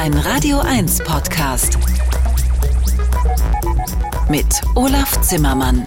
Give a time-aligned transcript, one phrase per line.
[0.00, 1.76] Ein Radio 1 Podcast.
[4.30, 5.84] Mit Olaf Zimmermann.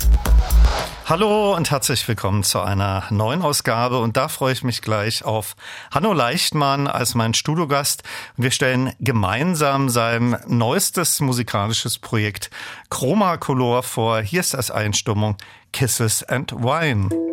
[1.07, 3.97] Hallo und herzlich willkommen zu einer neuen Ausgabe.
[3.97, 5.55] Und da freue ich mich gleich auf
[5.89, 8.03] Hanno Leichtmann als mein Studiogast.
[8.37, 12.51] Wir stellen gemeinsam sein neuestes musikalisches Projekt
[12.91, 14.21] Chroma Color vor.
[14.21, 15.37] Hier ist das Einstimmung
[15.71, 17.32] Kisses and Wine.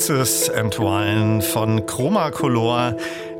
[0.00, 2.96] Kisses and Wine von Chroma Color.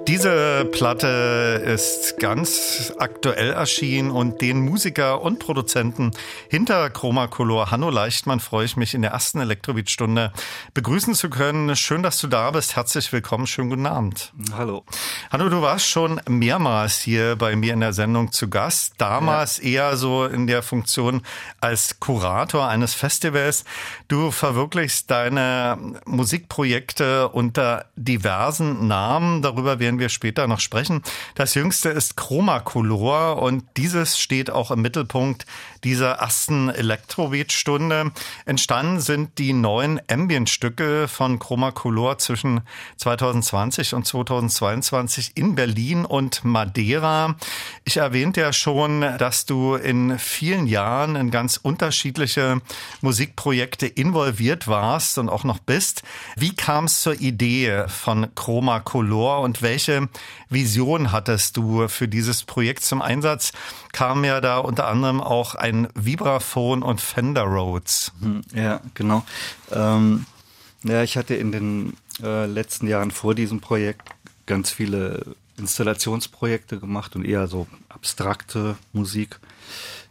[0.06, 6.10] Diese Platte ist ganz aktuell erschienen und den Musiker und Produzenten
[6.50, 10.34] hinter Chroma Color, Hanno Leichtmann, freue ich mich in der ersten Elektrobeat-Stunde
[10.74, 11.74] begrüßen zu können.
[11.76, 12.76] Schön, dass du da bist.
[12.76, 13.46] Herzlich willkommen.
[13.46, 14.34] Schönen guten Abend.
[14.54, 14.84] Hallo.
[15.30, 18.94] Hanno, du warst schon mehrmals hier bei mir in der Sendung zu Gast.
[18.98, 19.64] Damals ja.
[19.90, 21.22] eher so in der Funktion
[21.60, 23.64] als Kurator eines Festivals.
[24.08, 29.40] Du verwirklichst deine Musikprojekte unter diversen Namen.
[29.40, 31.00] Darüber werden wir später noch sprechen.
[31.36, 35.46] Das jüngste ist Chromacolor und dieses steht auch im Mittelpunkt
[35.84, 38.12] dieser ersten Elektrobeat-Stunde.
[38.44, 42.60] Entstanden sind die neuen Ambient-Stücke von Chromacolor zwischen
[42.96, 47.36] 2020 und 2022 in Berlin und Madeira.
[47.84, 52.60] Ich erwähnte ja schon, dass du in vielen Jahren in ganz unterschiedliche
[53.00, 56.02] Musikprojekte involviert warst und auch noch bist.
[56.36, 60.08] Wie kam es zur Idee von Chromacolor und welche
[60.50, 63.52] Vision hattest du für dieses Projekt zum Einsatz?
[63.92, 68.12] Kam ja da unter anderem auch ein Vibraphon und Fender Rhodes.
[68.20, 69.24] Hm, ja, genau.
[69.70, 70.26] Ähm,
[70.82, 74.10] ja, ich hatte in den äh, letzten Jahren vor diesem Projekt
[74.46, 79.38] ganz viele Installationsprojekte gemacht und eher so abstrakte Musik,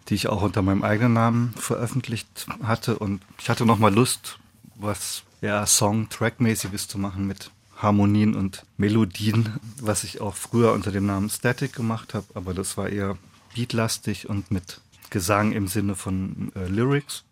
[0.08, 2.98] die ich auch unter meinem eigenen Namen veröffentlicht hatte.
[2.98, 4.40] Und ich hatte nochmal Lust,
[4.76, 11.06] was ja Song-Track-mäßiges zu machen mit Harmonien und Melodien, was ich auch früher unter dem
[11.06, 13.18] Namen Static gemacht habe, aber das war eher
[13.56, 17.24] beatlastig und mit Gesang im Sinne von äh, Lyrics.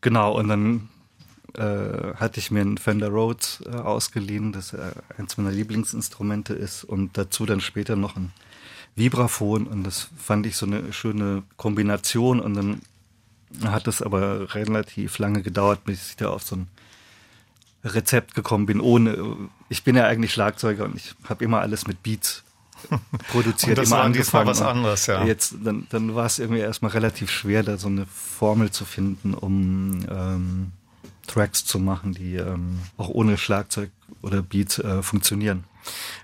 [0.00, 0.88] Genau, und dann
[1.54, 6.84] äh, hatte ich mir einen Fender Rhodes äh, ausgeliehen, das äh, eins meiner Lieblingsinstrumente ist
[6.84, 8.32] und dazu dann später noch ein
[8.94, 12.80] Vibraphon und das fand ich so eine schöne Kombination und dann
[13.64, 16.68] hat es aber relativ lange gedauert, bis ich da auf so ein
[17.84, 19.36] Rezept gekommen bin, ohne,
[19.68, 22.42] ich bin ja eigentlich Schlagzeuger und ich habe immer alles mit Beats
[23.30, 24.46] produziert, und das immer war angefangen.
[24.46, 25.24] was anderes, ja.
[25.24, 29.34] Jetzt, dann, dann war es irgendwie erstmal relativ schwer, da so eine Formel zu finden,
[29.34, 30.72] um ähm,
[31.26, 33.90] Tracks zu machen, die ähm, auch ohne Schlagzeug
[34.22, 35.64] oder Beat äh, funktionieren.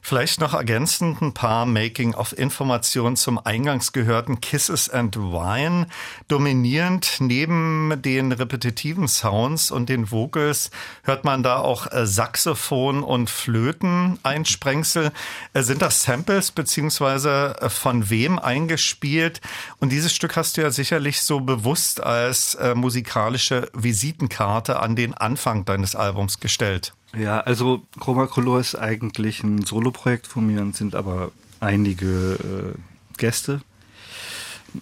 [0.05, 5.87] Vielleicht noch ergänzend ein paar Making-of-Informationen zum eingangs gehörten Kisses and Wine.
[6.27, 10.71] Dominierend neben den repetitiven Sounds und den Vocals
[11.05, 15.13] hört man da auch äh, Saxophon und Flöten einsprengsel.
[15.55, 19.41] Äh, sind das Samples beziehungsweise äh, von wem eingespielt?
[19.79, 25.65] Und dieses Stück hast du ja sicherlich so bewusst als musikalische Visitenkarte an den Anfang
[25.65, 26.93] deines Albums gestellt.
[27.17, 31.31] Ja, also Chroma Color ist eigentlich ein Soloprojekt von mir und sind aber
[31.61, 33.61] einige äh, Gäste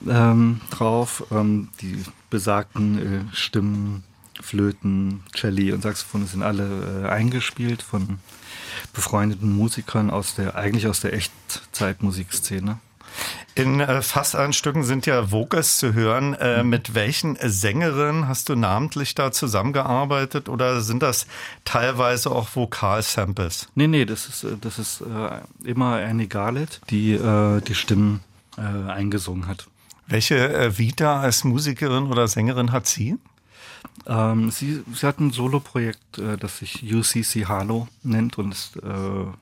[0.09, 1.25] ähm, drauf.
[1.32, 2.99] Ähm, die besagten
[3.31, 4.05] äh, Stimmen,
[4.41, 8.21] Flöten, Celli und Saxophone sind alle äh, eingespielt von
[8.93, 12.79] befreundeten Musikern aus der, eigentlich aus der Echtzeitmusikszene.
[13.55, 16.35] In äh, fast allen Stücken sind ja Vocals zu hören.
[16.35, 21.27] Äh, mit welchen Sängerinnen hast du namentlich da zusammengearbeitet oder sind das
[21.65, 23.69] teilweise auch Vokalsamples?
[23.75, 28.21] Nee, nee, das ist, äh, das ist äh, immer Annie Garlett, die äh, die Stimmen
[28.57, 29.67] äh, eingesungen hat.
[30.07, 33.17] Welche Vita als Musikerin oder Sängerin hat sie?
[34.07, 38.81] Ähm, sie, sie hat ein Soloprojekt, äh, das sich UCC Halo nennt und ist äh,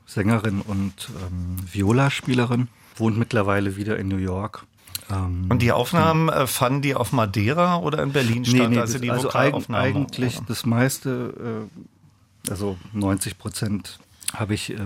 [0.06, 2.68] Sängerin und ähm, Viola-Spielerin
[3.00, 4.64] wohnt mittlerweile wieder in New York.
[5.10, 8.60] Ähm, und die Aufnahmen äh, fanden die auf Madeira oder in Berlin statt?
[8.60, 10.46] Nee, nee, also die also eig eigentlich oder?
[10.48, 11.68] das meiste,
[12.46, 13.98] äh, also 90 Prozent
[14.34, 14.76] habe ich äh,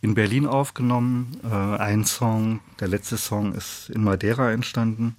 [0.00, 1.36] in Berlin aufgenommen.
[1.44, 5.16] Äh, ein Song, der letzte Song ist in Madeira entstanden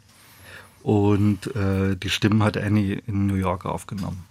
[0.81, 4.25] und äh, die Stimmen hat Annie in New York aufgenommen.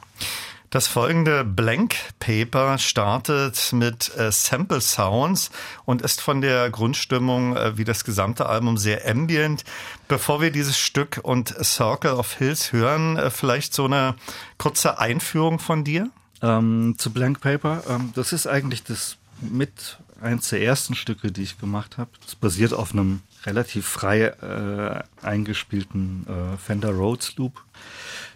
[0.73, 5.51] Das folgende Blank Paper startet mit äh, Sample Sounds
[5.85, 9.65] und ist von der Grundstimmung äh, wie das gesamte Album sehr ambient.
[10.09, 14.15] Bevor wir dieses Stück und Circle of Hills hören, äh, vielleicht so eine
[14.57, 16.09] kurze Einführung von dir?
[16.41, 17.83] Ähm, zu Blank Paper.
[17.91, 22.09] Ähm, das ist eigentlich das mit eins der ersten Stücke, die ich gemacht habe.
[22.25, 27.63] Das basiert auf einem relativ frei äh, eingespielten äh, Fender Rhodes Loop.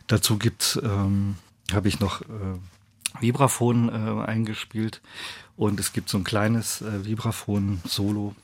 [0.07, 1.37] Dazu gibt's ähm,
[1.73, 2.59] habe ich noch äh,
[3.21, 5.01] Vibraphon äh, eingespielt
[5.57, 8.35] und es gibt so ein kleines äh, Vibraphon-Solo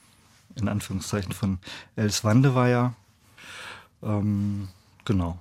[0.55, 1.59] in Anführungszeichen von
[1.95, 2.93] Els Wandeweyer.
[4.01, 4.67] Ähm,
[5.05, 5.39] genau.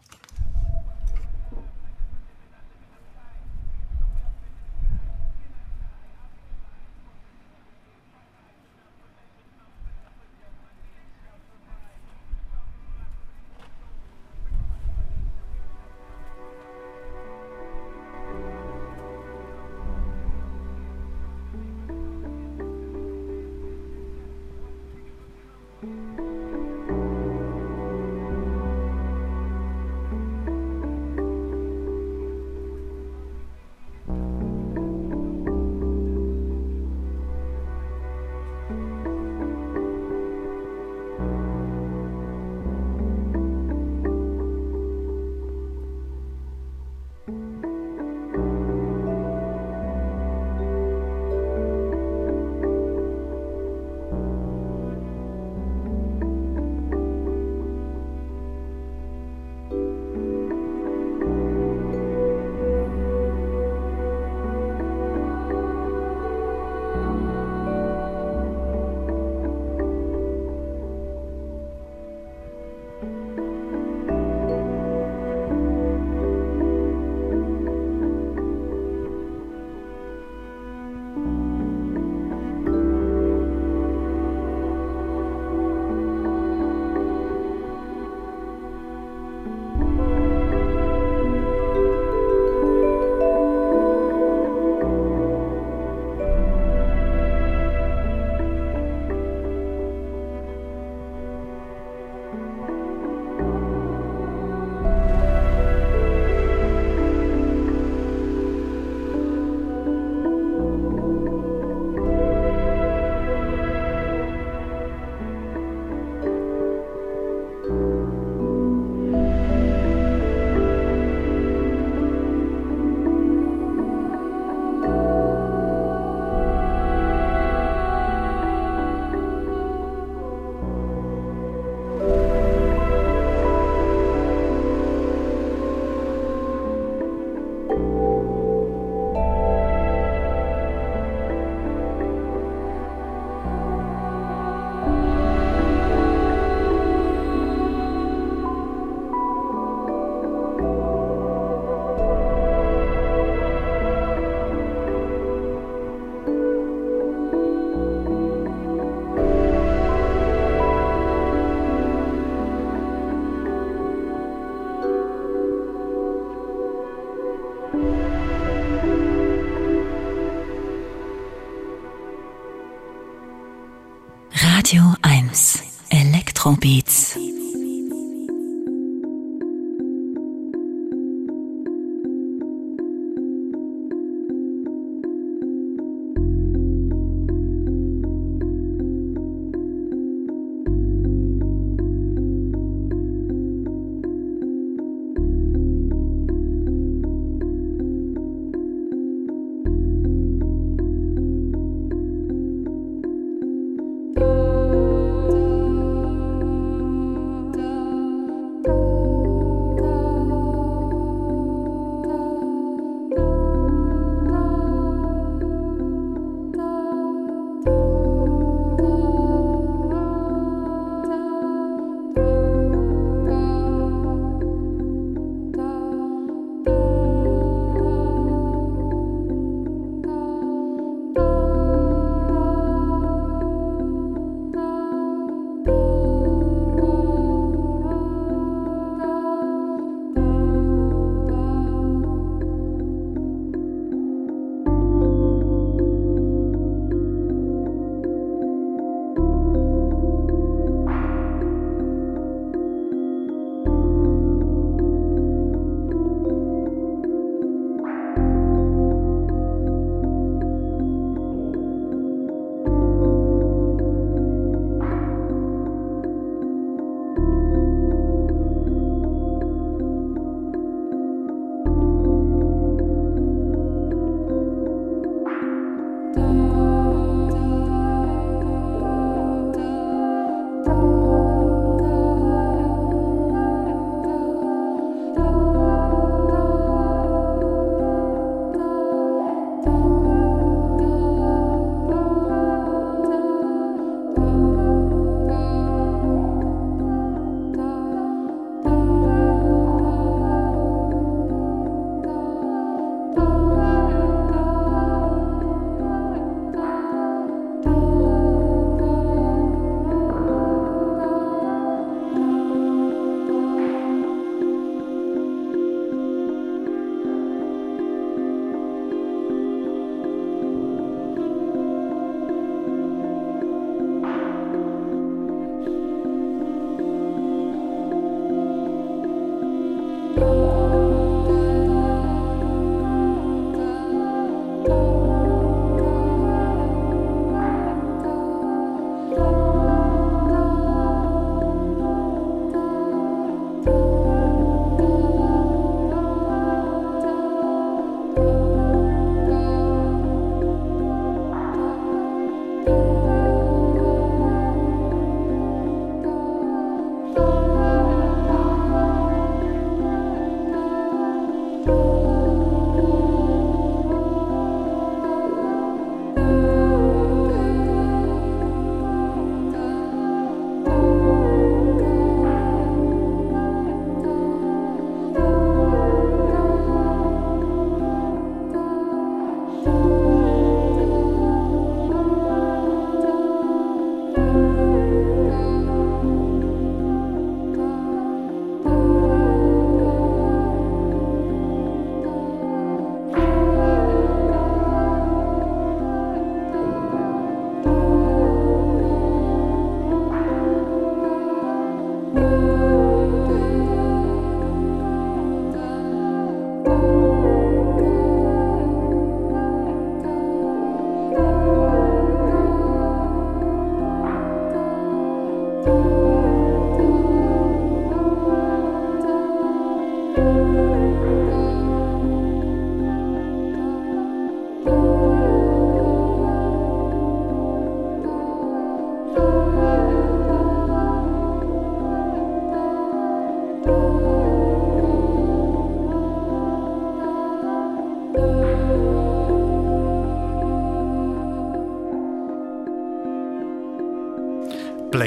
[175.33, 176.82] Radio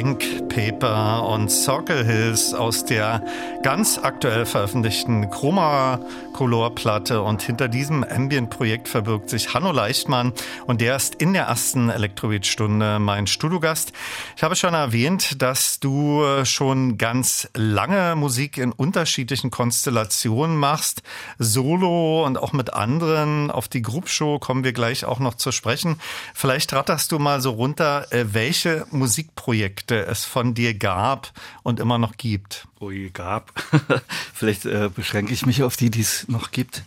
[0.05, 3.23] Bank, Paper und Circle Hills aus der
[3.63, 5.99] ganz aktuell veröffentlichten Chroma
[6.35, 10.33] Color Platte und hinter diesem Ambient-Projekt verbirgt sich Hanno Leichtmann
[10.67, 13.93] und der ist in der ersten Elektrobeat-Stunde mein Studiogast.
[14.35, 21.03] Ich habe schon erwähnt, dass du schon ganz lange Musik in unterschiedlichen Konstellationen machst,
[21.39, 23.49] solo und auch mit anderen.
[23.49, 26.01] Auf die Group Show kommen wir gleich auch noch zu sprechen.
[26.33, 31.31] Vielleicht ratterst du mal so runter, äh, welche Musikprojekte es von dir gab
[31.63, 32.67] und immer noch gibt.
[32.81, 33.53] Ui, gab.
[34.33, 36.83] Vielleicht äh, beschränke ich mich auf die, die es noch gibt.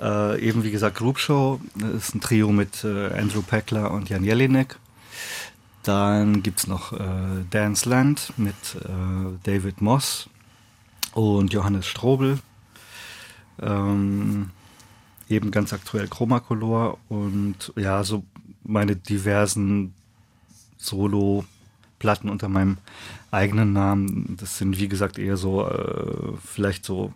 [0.00, 1.60] Äh, eben wie gesagt, Group Show
[1.96, 4.78] ist ein Trio mit äh, Andrew Peckler und Jan Jelinek.
[5.82, 10.28] Dann gibt es noch äh, Dance Land mit äh, David Moss
[11.14, 12.38] und Johannes Strobel.
[13.60, 14.50] Ähm,
[15.28, 18.24] eben ganz aktuell Chromacolor und ja, so
[18.64, 19.94] meine diversen
[21.98, 22.78] Solo-Platten unter meinem
[23.30, 24.36] eigenen Namen.
[24.40, 27.12] Das sind, wie gesagt, eher so, äh, vielleicht so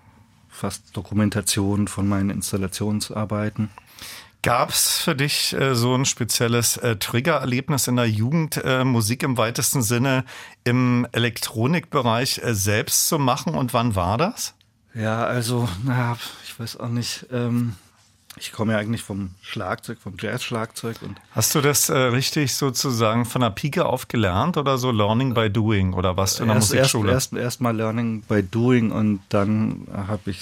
[0.48, 3.70] fast Dokumentationen von meinen Installationsarbeiten.
[4.42, 9.22] Gab es für dich äh, so ein spezielles äh, Triggererlebnis in der Jugend, äh, Musik
[9.22, 10.24] im weitesten Sinne
[10.64, 14.54] im Elektronikbereich äh, selbst zu machen und wann war das?
[14.94, 17.26] Ja, also, naja, ich weiß auch nicht.
[17.30, 17.76] Ähm,
[18.36, 20.96] ich komme ja eigentlich vom Schlagzeug, vom Jazz-Schlagzeug.
[21.32, 25.50] Hast du das äh, richtig sozusagen von der Pike auf gelernt oder so Learning by
[25.50, 27.12] Doing oder was du in der erst, Musikschule?
[27.12, 30.40] Erst, erst, erst mal Learning by Doing und dann habe ich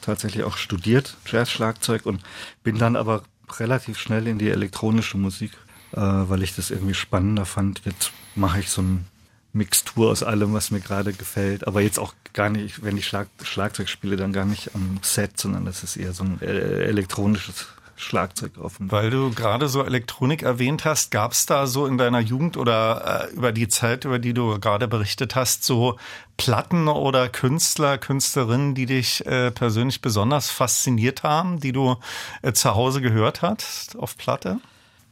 [0.00, 2.22] tatsächlich auch studiert, Jazz-Schlagzeug und
[2.62, 3.22] bin dann aber
[3.58, 5.52] relativ schnell in die elektronische Musik,
[5.92, 7.82] äh, weil ich das irgendwie spannender fand.
[7.84, 9.06] Jetzt mache ich so ein
[9.52, 11.66] Mixtur aus allem, was mir gerade gefällt.
[11.66, 15.38] Aber jetzt auch gar nicht, wenn ich Schlag, Schlagzeug spiele, dann gar nicht am Set,
[15.38, 16.46] sondern das ist eher so ein äh,
[16.84, 18.90] elektronisches Schlagzeug offen.
[18.90, 23.28] Weil du gerade so Elektronik erwähnt hast, gab es da so in deiner Jugend oder
[23.30, 25.98] äh, über die Zeit, über die du gerade berichtet hast, so
[26.36, 31.96] Platten oder Künstler, Künstlerinnen, die dich äh, persönlich besonders fasziniert haben, die du
[32.42, 34.60] äh, zu Hause gehört hast auf Platte?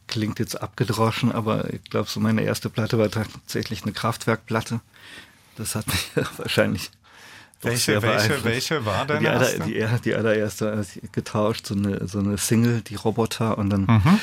[0.07, 4.79] klingt jetzt abgedroschen, aber ich glaube, so meine erste Platte war tatsächlich eine Kraftwerkplatte.
[5.57, 6.89] Das hat mich wahrscheinlich.
[7.61, 12.37] Welche, welche, welche war denn die, aller, die, die allererste getauscht, so eine, so eine
[12.37, 13.81] Single, die Roboter und dann.
[13.81, 14.19] Mhm.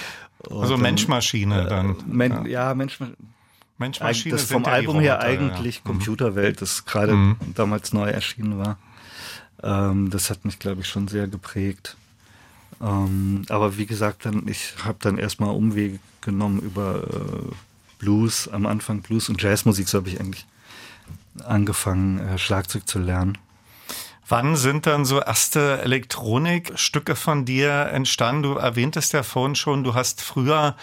[0.51, 1.97] also Mensch-Maschine äh, dann.
[2.07, 2.99] Men, ja, ja Mensch,
[3.79, 4.37] Mensch-Maschine.
[4.37, 5.81] Das vom ja Album her eigentlich ja.
[5.83, 5.89] Mhm.
[5.89, 7.37] Computerwelt, das gerade mhm.
[7.55, 8.79] damals neu erschienen war.
[9.63, 11.97] Ähm, das hat mich, glaube ich, schon sehr geprägt.
[12.81, 17.55] Ähm, aber wie gesagt, dann, ich habe dann erstmal Umwege genommen über äh,
[17.99, 20.47] Blues, am Anfang Blues und Jazzmusik, so habe ich eigentlich
[21.43, 23.39] angefangen, äh, Schlagzeug zu lernen.
[24.27, 28.43] Wann sind dann so erste Elektronikstücke von dir entstanden?
[28.43, 30.77] Du erwähntest ja vorhin schon, du hast früher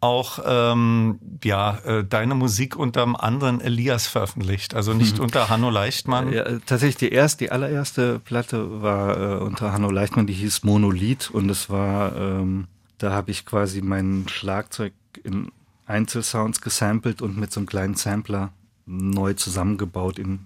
[0.00, 5.24] auch ähm, ja äh, deine Musik unter einem anderen Elias veröffentlicht, also nicht mhm.
[5.24, 6.32] unter Hanno Leichtmann.
[6.32, 11.30] Ja, tatsächlich die erste, die allererste Platte war äh, unter Hanno Leichtmann, die hieß Monolith
[11.30, 12.66] und es war, ähm,
[12.98, 14.92] da habe ich quasi mein Schlagzeug
[15.22, 15.52] in
[15.86, 18.52] Einzelsounds gesampelt und mit so einem kleinen Sampler
[18.88, 20.18] neu zusammengebaut.
[20.18, 20.40] In,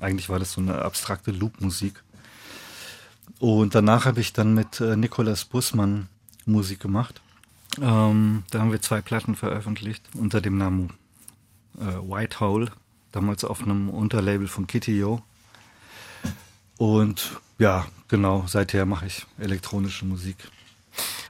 [0.00, 2.02] eigentlich war das so eine abstrakte Loop-Musik.
[3.38, 6.08] Und danach habe ich dann mit äh, Nikolas Bussmann
[6.46, 7.20] Musik gemacht.
[7.80, 10.90] Ähm, da haben wir zwei Platten veröffentlicht unter dem Namen
[11.78, 12.70] äh, White Hole,
[13.12, 15.22] damals auf einem Unterlabel von Kitty Yo.
[16.76, 20.36] Und ja, genau, seither mache ich elektronische Musik.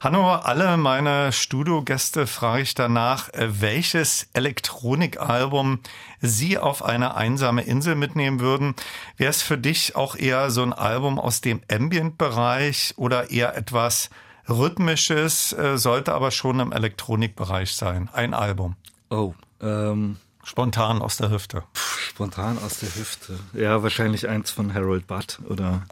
[0.00, 5.80] Hanno, alle meine Studiogäste frage ich danach, äh, welches Elektronikalbum
[6.20, 8.74] Sie auf eine einsame Insel mitnehmen würden.
[9.16, 14.10] Wäre es für dich auch eher so ein Album aus dem Ambient-Bereich oder eher etwas
[14.48, 18.10] rhythmisches, äh, sollte aber schon im Elektronikbereich sein.
[18.12, 18.76] Ein Album.
[19.10, 21.62] Oh, ähm, Spontan aus der Hüfte.
[21.74, 23.38] Spontan aus der Hüfte.
[23.54, 25.82] Ja, wahrscheinlich eins von Harold Budd oder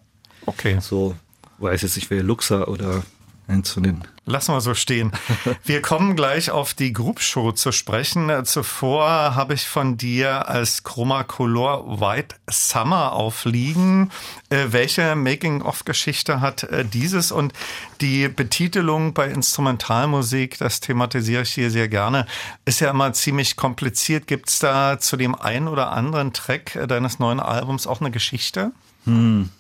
[0.45, 0.79] okay.
[0.81, 1.17] so,
[1.59, 3.03] weiß jetzt nicht, wer Luxa oder
[3.49, 4.05] den.
[4.25, 5.11] Lassen wir so stehen.
[5.65, 8.31] Wir kommen gleich auf die Group Show zu sprechen.
[8.45, 14.11] Zuvor habe ich von dir als Chroma Color White Summer aufliegen.
[14.49, 17.53] Äh, welche Making-of-Geschichte hat äh, dieses und
[18.01, 22.27] die Betitelung bei Instrumentalmusik, das thematisiere ich hier sehr gerne,
[22.65, 24.29] ist ja immer ziemlich kompliziert.
[24.29, 28.13] Gibt es da zu dem einen oder anderen Track äh, deines neuen Albums auch eine
[28.13, 28.71] Geschichte?
[29.05, 29.51] Hm.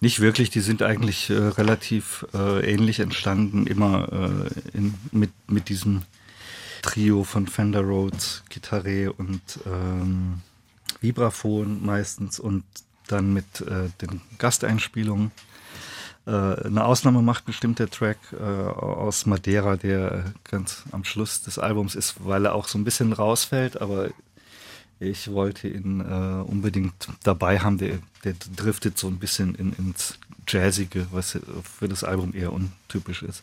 [0.00, 5.68] Nicht wirklich, die sind eigentlich äh, relativ äh, ähnlich entstanden, immer äh, in, mit, mit
[5.68, 6.02] diesem
[6.82, 10.40] Trio von Fender Rhodes, Gitarre und ähm,
[11.00, 12.64] Vibraphon meistens und
[13.08, 15.30] dann mit äh, den Gasteinspielungen.
[16.26, 21.58] Äh, eine Ausnahme macht bestimmt der Track äh, aus Madeira, der ganz am Schluss des
[21.58, 24.10] Albums ist, weil er auch so ein bisschen rausfällt, aber
[24.98, 26.04] Ich wollte ihn äh,
[26.50, 27.78] unbedingt dabei haben.
[27.78, 31.38] Der, der driftet so ein bisschen in, ins Jazzige, was
[31.78, 33.42] für das Album eher untypisch ist.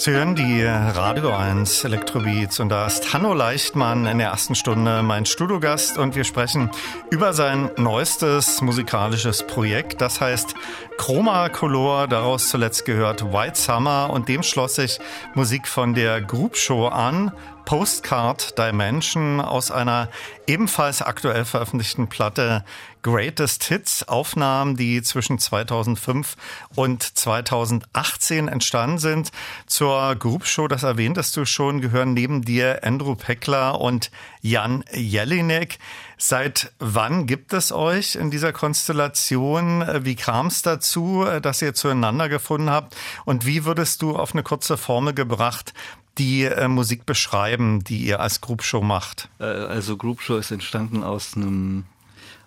[0.00, 5.02] Sie hören die Radio 1 Elektrobeats und da ist Hanno Leichtmann in der ersten Stunde
[5.02, 6.70] mein Studiogast und wir sprechen
[7.10, 10.00] über sein neuestes musikalisches Projekt.
[10.00, 10.54] Das heißt
[10.98, 15.00] Chroma Color, daraus zuletzt gehört White Summer und dem schloss sich
[15.34, 17.32] Musik von der Group Show an.
[17.68, 20.08] Postcard Dimension aus einer
[20.46, 22.64] ebenfalls aktuell veröffentlichten Platte
[23.02, 26.36] Greatest Hits, Aufnahmen, die zwischen 2005
[26.74, 29.32] und 2018 entstanden sind.
[29.66, 35.78] Zur Group Show, das erwähntest du schon, gehören neben dir Andrew Peckler und Jan Jelinek.
[36.16, 39.84] Seit wann gibt es euch in dieser Konstellation?
[40.04, 42.96] Wie kam es dazu, dass ihr zueinander gefunden habt?
[43.26, 45.74] Und wie würdest du auf eine kurze Formel gebracht
[46.18, 49.28] die äh, Musik beschreiben, die ihr als Group Show macht?
[49.38, 51.84] Äh, also Group Show ist entstanden aus einem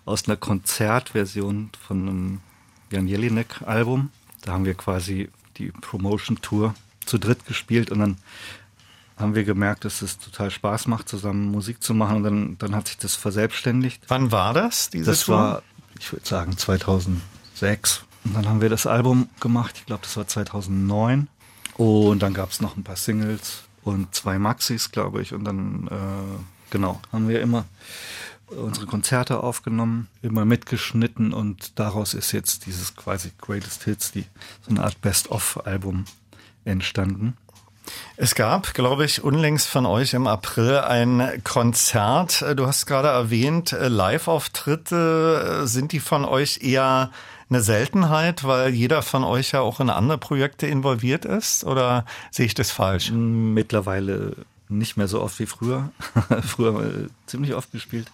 [0.04, 2.40] aus einer Konzertversion von einem
[2.90, 4.10] Jan Jelinek Album.
[4.42, 6.74] Da haben wir quasi die Promotion Tour
[7.06, 8.16] zu dritt gespielt und dann
[9.16, 12.74] haben wir gemerkt, dass es total Spaß macht, zusammen Musik zu machen und dann, dann
[12.74, 14.02] hat sich das verselbstständigt.
[14.08, 15.36] Wann war das, diese Das Tour?
[15.36, 15.62] war,
[16.00, 18.04] ich würde sagen, 2006.
[18.24, 21.28] Und dann haben wir das Album gemacht, ich glaube, das war 2009.
[21.82, 25.34] Und dann gab es noch ein paar Singles und zwei Maxis, glaube ich.
[25.34, 27.64] Und dann, äh, genau, haben wir immer
[28.46, 34.26] unsere Konzerte aufgenommen, immer mitgeschnitten und daraus ist jetzt dieses quasi Greatest Hits, die,
[34.60, 36.04] so eine Art Best-of-Album
[36.64, 37.36] entstanden.
[38.16, 42.44] Es gab, glaube ich, unlängst von euch im April ein Konzert.
[42.54, 45.62] Du hast gerade erwähnt, Live-Auftritte.
[45.66, 47.10] Sind die von euch eher
[47.52, 51.64] eine Seltenheit, weil jeder von euch ja auch in andere Projekte involviert ist?
[51.64, 53.10] Oder sehe ich das falsch?
[53.12, 54.36] Mittlerweile
[54.68, 55.90] nicht mehr so oft wie früher.
[56.42, 58.10] früher äh, ziemlich oft gespielt.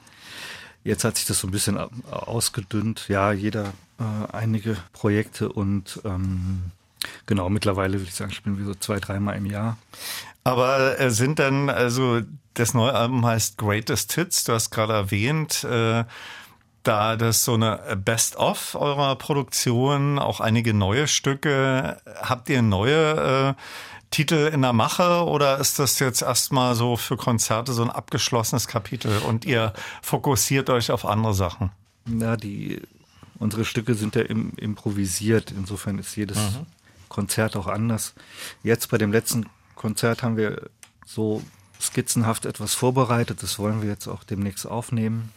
[0.85, 1.79] Jetzt hat sich das so ein bisschen
[2.11, 3.09] ausgedünnt.
[3.09, 6.72] Ja, jeder äh, einige Projekte und ähm,
[7.27, 9.77] genau, mittlerweile würde ich sagen, spielen wir so zwei, dreimal im Jahr.
[10.44, 12.22] Aber äh, sind dann, also
[12.55, 16.05] das neue Album heißt Greatest Hits, du hast gerade erwähnt, äh,
[16.83, 22.01] da das so eine Best-of eurer Produktion, auch einige neue Stücke.
[22.23, 23.62] Habt ihr neue äh,
[24.11, 28.67] Titel in der Mache oder ist das jetzt erstmal so für Konzerte so ein abgeschlossenes
[28.67, 31.71] Kapitel und ihr fokussiert euch auf andere Sachen?
[32.07, 32.81] Na, die
[33.38, 35.53] unsere Stücke sind ja im, improvisiert.
[35.57, 36.67] Insofern ist jedes mhm.
[37.09, 38.14] Konzert auch anders.
[38.62, 40.71] Jetzt bei dem letzten Konzert haben wir
[41.07, 41.43] so
[41.81, 43.43] skizzenhaft etwas vorbereitet.
[43.43, 45.33] Das wollen wir jetzt auch demnächst aufnehmen.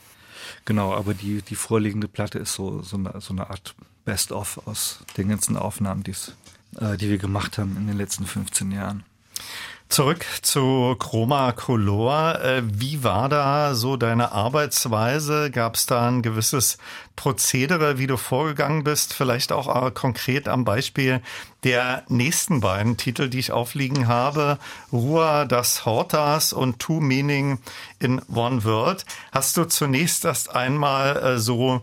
[0.66, 5.00] Genau, aber die, die vorliegende Platte ist so, so, eine, so eine Art Best-of aus
[5.18, 9.04] den ganzen Aufnahmen, äh, die wir gemacht haben in den letzten 15 Jahren.
[9.92, 12.42] Zurück zu Chroma Color.
[12.42, 15.52] Äh, wie war da so deine Arbeitsweise?
[15.52, 16.78] Gab es da ein gewisses
[17.18, 19.14] Prozedere, wie du vorgegangen bist?
[19.14, 21.22] Vielleicht auch äh, konkret am Beispiel
[21.66, 24.60] der nächsten beiden Titel, die ich aufliegen habe.
[24.94, 27.60] Rua das Hortas und Two Meaning
[28.00, 29.06] in One Word.
[29.34, 31.82] Hast du zunächst erst einmal äh, so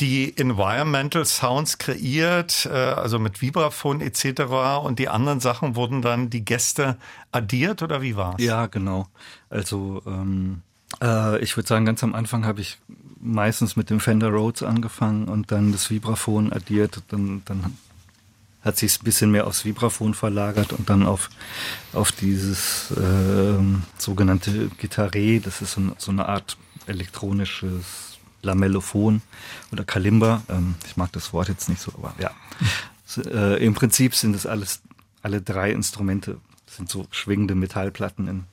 [0.00, 4.42] die Environmental Sounds kreiert, äh, also mit Vibraphon etc.
[4.82, 6.96] Und die anderen Sachen wurden dann die Gäste
[7.32, 8.40] addiert oder wie war's?
[8.42, 9.06] Ja, genau.
[9.50, 10.62] Also ähm,
[11.02, 12.78] äh, ich würde sagen, ganz am Anfang habe ich
[13.20, 17.02] meistens mit dem Fender Rhodes angefangen und dann das Vibraphon addiert.
[17.08, 17.76] Dann, dann
[18.62, 21.28] hat sich ein bisschen mehr aufs Vibraphon verlagert und dann auf,
[21.92, 23.62] auf dieses äh,
[23.98, 25.40] sogenannte Gitarre.
[25.40, 28.09] Das ist so, so eine Art elektronisches
[28.42, 29.22] Lamellophon
[29.72, 30.42] oder Kalimba.
[30.48, 32.30] Ähm, ich mag das Wort jetzt nicht so, aber ja.
[33.16, 34.82] Äh, Im Prinzip sind es alles,
[35.20, 38.44] alle drei Instrumente sind so schwingende Metallplatten in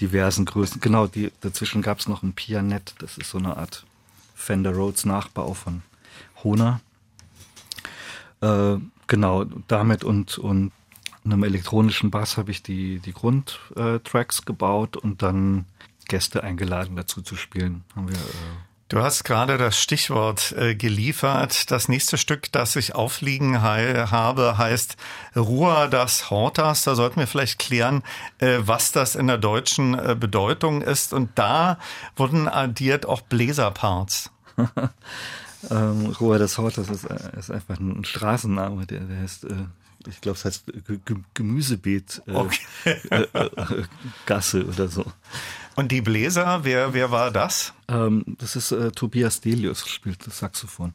[0.00, 0.80] diversen Größen.
[0.80, 3.84] Genau, die, dazwischen gab es noch ein Pianet, das ist so eine Art
[4.34, 5.82] Fender Rhodes Nachbau von
[6.42, 6.80] Hona.
[8.40, 8.76] Äh,
[9.06, 10.72] genau, damit und, und
[11.24, 15.66] einem elektronischen Bass habe ich die, die Grundtracks äh, gebaut und dann
[16.08, 17.84] Gäste eingeladen dazu zu spielen.
[17.94, 21.72] Haben wir äh, Du hast gerade das Stichwort äh, geliefert.
[21.72, 24.96] Das nächste Stück, das ich aufliegen habe, heißt
[25.34, 26.84] Rua das Hortas.
[26.84, 28.04] Da sollten wir vielleicht klären,
[28.38, 31.12] äh, was das in der deutschen äh, Bedeutung ist.
[31.12, 31.80] Und da
[32.14, 34.30] wurden addiert auch Bläserparts.
[35.70, 37.06] ähm, Rua das Hortas ist,
[37.36, 39.46] ist, einfach ein Straßenname, der, der heißt
[40.08, 40.64] ich glaube, es heißt
[41.34, 42.60] Gemüsebeet äh, okay.
[43.10, 43.50] äh, äh,
[44.24, 45.04] Gasse oder so.
[45.76, 47.74] Und die Bläser, wer, wer war das?
[47.88, 50.94] Ähm, das ist äh, Tobias Delius, spielt das Saxophon.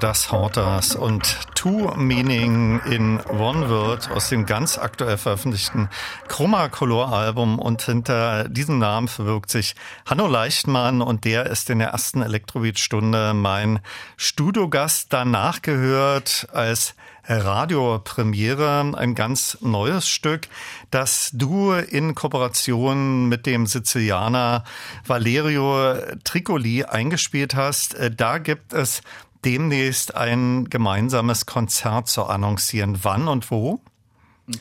[0.00, 5.90] Das Hortas und Two Meaning in One Word aus dem ganz aktuell veröffentlichten
[6.26, 9.74] Chroma Color Album und hinter diesem Namen verbirgt sich
[10.06, 13.80] Hanno Leichtmann und der ist in der ersten Elektrobeat-Stunde mein
[14.16, 15.12] Studiogast.
[15.12, 16.94] Danach gehört als
[17.24, 20.48] Radiopremiere, ein ganz neues Stück,
[20.90, 24.64] das du in Kooperation mit dem Sizilianer
[25.06, 25.94] Valerio
[26.24, 27.96] Tricoli eingespielt hast.
[28.16, 29.02] Da gibt es
[29.44, 32.98] demnächst ein gemeinsames Konzert zu annoncieren.
[33.02, 33.80] Wann und wo?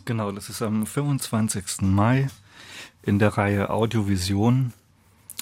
[0.05, 1.81] Genau, das ist am 25.
[1.81, 2.27] Mai
[3.03, 4.73] in der Reihe Audiovision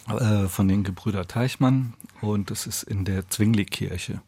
[0.08, 4.22] äh, von den Gebrüder Teichmann und es ist in der Zwingli-Kirche.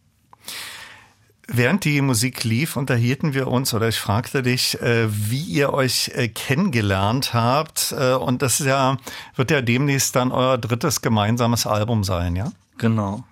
[1.52, 6.12] Während die Musik lief, unterhielten wir uns oder ich fragte dich, äh, wie ihr euch
[6.14, 7.92] äh, kennengelernt habt.
[7.98, 8.98] Äh, und das ist ja,
[9.36, 12.52] wird ja demnächst dann euer drittes gemeinsames Album sein, ja?
[12.78, 13.24] Genau.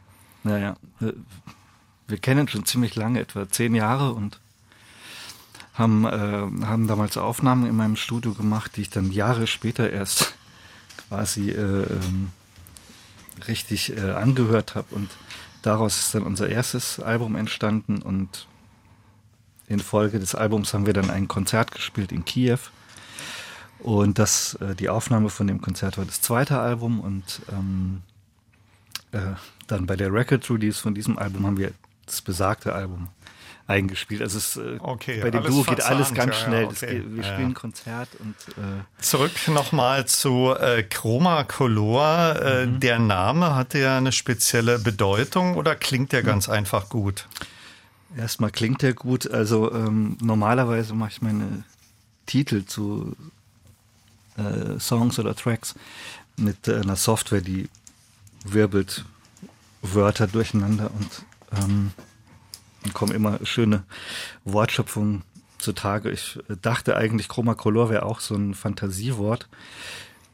[0.44, 0.78] Naja,
[2.08, 4.40] wir kennen schon ziemlich lange, etwa zehn Jahre und
[5.74, 10.36] haben, äh, haben damals Aufnahmen in meinem Studio gemacht, die ich dann Jahre später erst
[11.08, 12.32] quasi äh, ähm,
[13.48, 15.10] richtig äh, angehört habe und
[15.62, 18.48] daraus ist dann unser erstes Album entstanden und
[19.68, 22.60] in Folge des Albums haben wir dann ein Konzert gespielt in Kiew.
[23.80, 28.02] Und das, äh, die Aufnahme von dem Konzert war das zweite Album und ähm,
[29.12, 29.36] äh,
[29.68, 31.74] dann bei der Record Release von diesem Album haben wir
[32.08, 33.10] das besagte Album
[33.68, 34.22] eingespielt.
[34.22, 36.64] Also es, äh, okay, bei dem Duo geht alles ganz schnell.
[36.64, 37.02] Ja, okay.
[37.02, 37.54] geht, wir spielen ja.
[37.54, 42.42] Konzert und äh zurück nochmal zu äh, Chroma Color.
[42.42, 42.80] Äh, mhm.
[42.80, 46.54] Der Name hat ja eine spezielle Bedeutung oder klingt der ganz mhm.
[46.54, 47.28] einfach gut?
[48.16, 49.30] Erstmal klingt der gut.
[49.30, 51.66] Also ähm, normalerweise mache ich meine
[52.26, 53.16] Titel zu
[54.38, 55.76] äh, Songs oder Tracks
[56.38, 57.68] mit einer Software, die
[58.46, 59.04] wirbelt
[59.82, 61.10] Wörter durcheinander und
[61.56, 61.92] ähm,
[62.94, 63.84] kommen immer schöne
[64.46, 65.24] Wortschöpfungen
[65.58, 66.12] zutage.
[66.12, 69.48] Ich dachte eigentlich, Chroma Color wäre auch so ein Fantasiewort.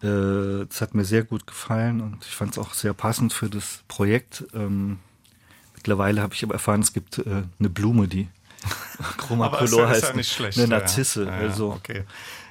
[0.01, 3.49] Äh, das hat mir sehr gut gefallen und ich fand es auch sehr passend für
[3.49, 4.45] das Projekt.
[4.53, 4.99] Ähm,
[5.75, 8.27] mittlerweile habe ich aber erfahren, es gibt äh, eine Blume, die
[9.17, 10.13] Chroma Color heißt.
[10.15, 11.25] Ja schlecht, eine Narzisse.
[11.25, 12.03] Ja, ja, also, okay.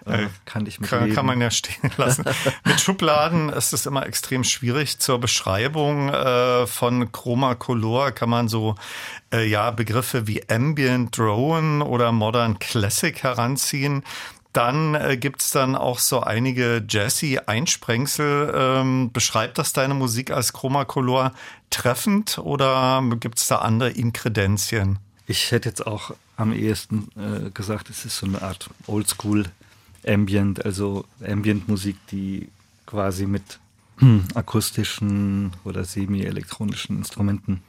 [0.05, 1.15] Äh, kann ich mit kann, leben.
[1.15, 2.25] kann man ja stehen lassen.
[2.65, 4.99] mit Schubladen ist es immer extrem schwierig.
[4.99, 8.75] Zur Beschreibung äh, von Chroma Color kann man so
[9.33, 14.03] äh, ja Begriffe wie Ambient Drone oder Modern Classic heranziehen.
[14.53, 18.53] Dann äh, gibt's dann auch so einige Jazzy-Einsprengsel.
[18.55, 21.33] Ähm, beschreibt das deine Musik als Chroma Color
[21.71, 24.99] treffend oder gibt's da andere Inkredenzien?
[25.27, 29.47] Ich hätte jetzt auch am ehesten äh, gesagt, es ist so eine Art Oldschool
[30.07, 32.49] Ambient, also Ambient-Musik, die
[32.87, 33.59] quasi mit
[34.35, 37.63] akustischen oder semi-elektronischen Instrumenten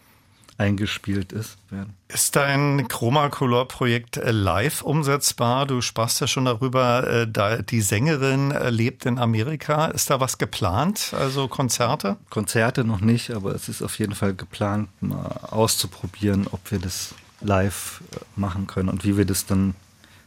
[0.57, 1.57] eingespielt ist.
[1.69, 1.93] Werden.
[2.07, 5.65] Ist dein Chroma Color Projekt äh, live umsetzbar?
[5.65, 9.87] Du sprachst ja schon darüber, äh, die Sängerin äh, lebt in Amerika.
[9.87, 11.13] Ist da was geplant?
[11.17, 12.17] Also Konzerte?
[12.29, 17.15] Konzerte noch nicht, aber es ist auf jeden Fall geplant, mal auszuprobieren, ob wir das
[17.41, 18.01] live
[18.35, 19.75] machen können und wie wir das dann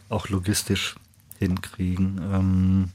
[0.08, 0.96] auch logistisch
[1.38, 2.20] hinkriegen.
[2.32, 2.92] Ähm,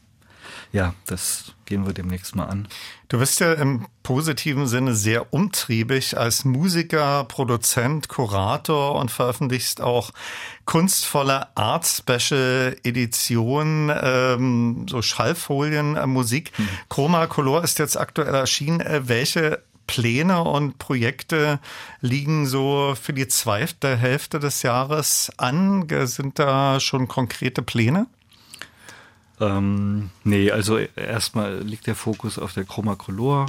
[0.72, 2.68] ja, das gehen wir demnächst mal an.
[3.10, 10.12] Du bist ja im positiven Sinne sehr umtriebig als Musiker, Produzent, Kurator und veröffentlichst auch
[10.66, 16.52] kunstvolle Art Special Editionen, ähm, so Schallfolien, äh, Musik.
[16.56, 16.70] Hm.
[16.90, 18.80] Chroma Color ist jetzt aktuell erschienen.
[18.80, 21.60] Äh, welche Pläne und Projekte
[22.00, 25.86] liegen so für die zweite Hälfte des Jahres an?
[26.06, 28.08] Sind da schon konkrete Pläne?
[29.42, 33.48] Ähm, nee, also erstmal liegt der Fokus auf der Chroma Color.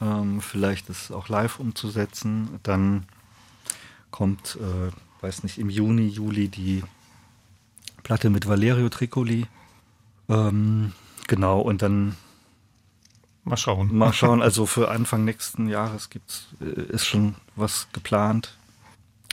[0.00, 2.60] Ähm, vielleicht das auch live umzusetzen.
[2.62, 3.06] Dann
[4.10, 6.84] kommt, äh, weiß nicht, im Juni, Juli die
[8.02, 9.46] Platte mit Valerio Tricoli.
[10.28, 10.92] Ähm,
[11.26, 12.16] genau, und dann
[13.44, 13.96] Mal schauen.
[13.96, 14.42] Mal schauen.
[14.50, 18.56] Also für Anfang nächsten Jahres gibt's, äh, ist schon was geplant.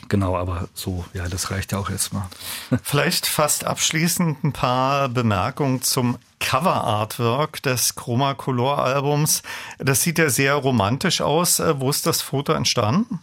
[0.10, 2.28] Genau, aber so, ja, das reicht ja auch erstmal.
[2.84, 9.42] Vielleicht fast abschließend ein paar Bemerkungen zum Cover-Artwork des Chroma Color Albums.
[9.80, 11.60] Das sieht ja sehr romantisch aus.
[11.60, 13.20] Äh, wo ist das Foto entstanden?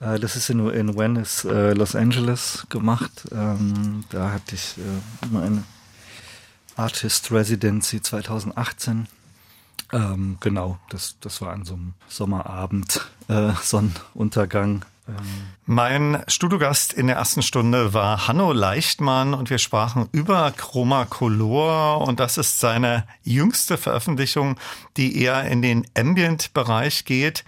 [0.00, 3.28] Äh, das ist in, in Venice, äh, Los Angeles gemacht.
[3.32, 4.76] Ähm, da hatte ich
[5.30, 5.64] meine
[6.76, 9.08] Artist Residency 2018
[9.92, 13.10] Ähm, genau, das, das war an so einem Sommerabend,
[13.62, 14.84] Sonnenuntergang.
[15.66, 22.00] Mein Studiogast in der ersten Stunde war Hanno Leichtmann und wir sprachen über Chroma Color
[22.06, 24.58] und das ist seine jüngste Veröffentlichung,
[24.96, 27.44] die eher in den Ambient-Bereich geht.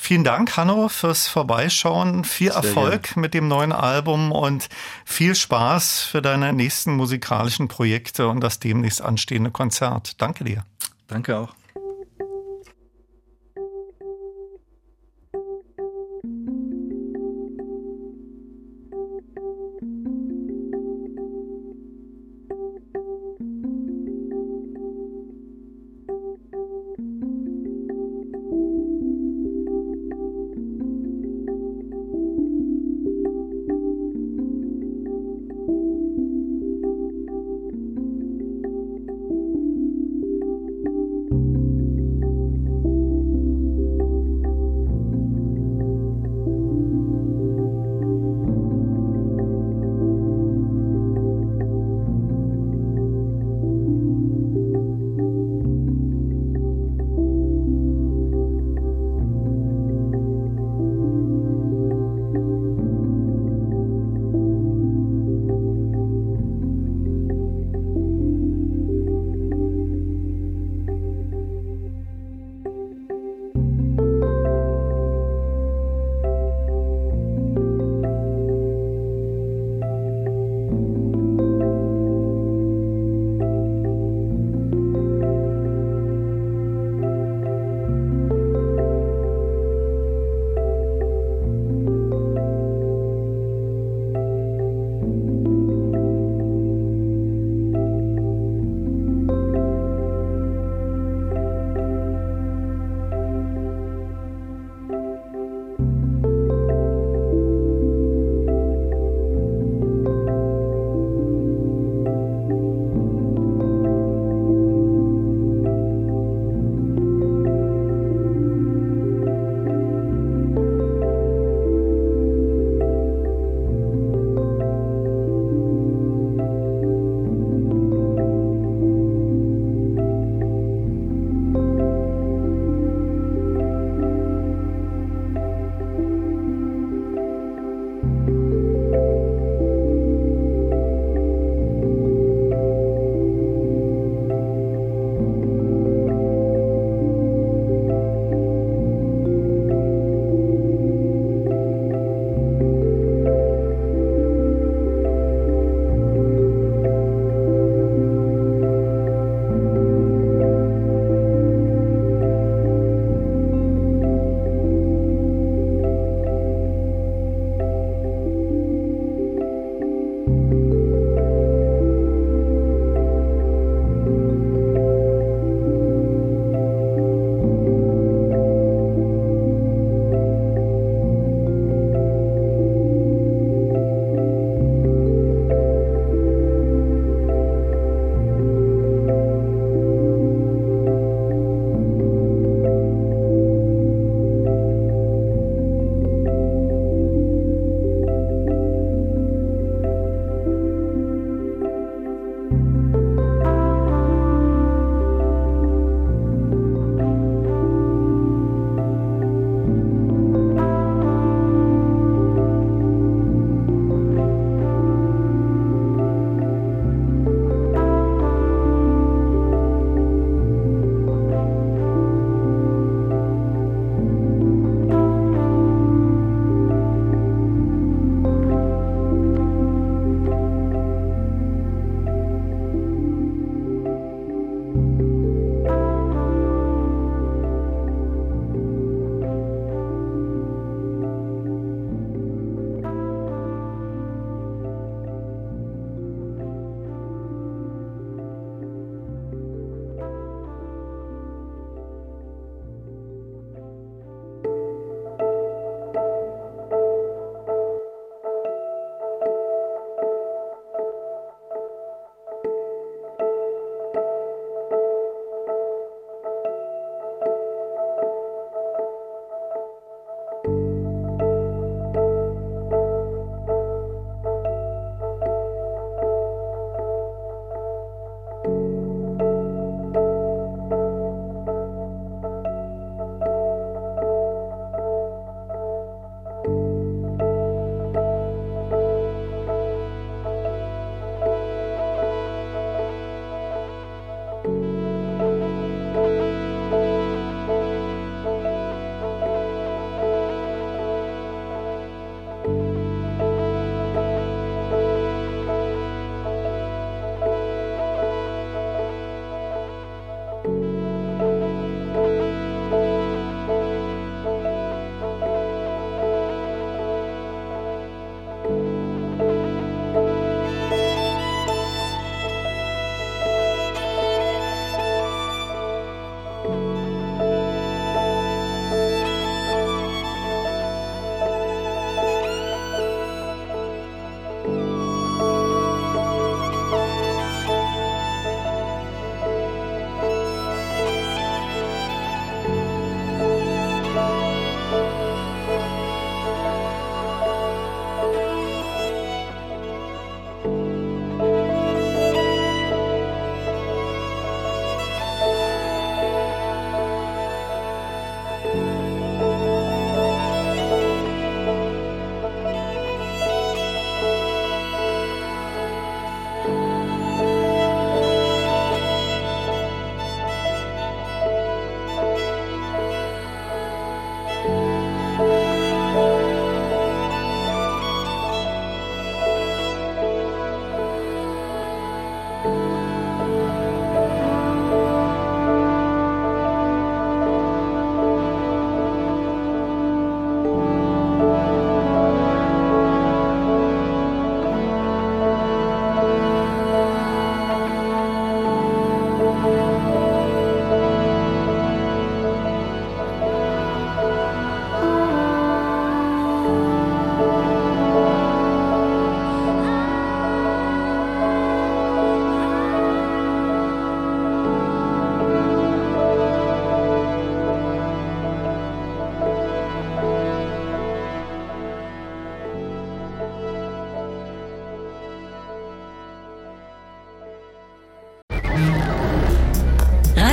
[0.00, 2.22] Vielen Dank, Hanno, fürs Vorbeischauen.
[2.22, 3.20] Viel Sehr Erfolg gerne.
[3.20, 4.68] mit dem neuen Album und
[5.04, 10.22] viel Spaß für deine nächsten musikalischen Projekte und das demnächst anstehende Konzert.
[10.22, 10.64] Danke dir.
[11.08, 11.57] Danke auch.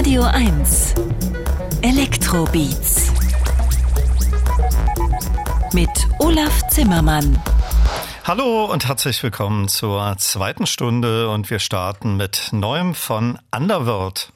[0.05, 0.93] Radio 1
[1.81, 3.11] Elektrobeats
[5.73, 5.89] mit
[6.19, 7.41] Olaf Zimmermann.
[8.23, 14.31] Hallo und herzlich willkommen zur zweiten Stunde und wir starten mit Neuem von Underworld.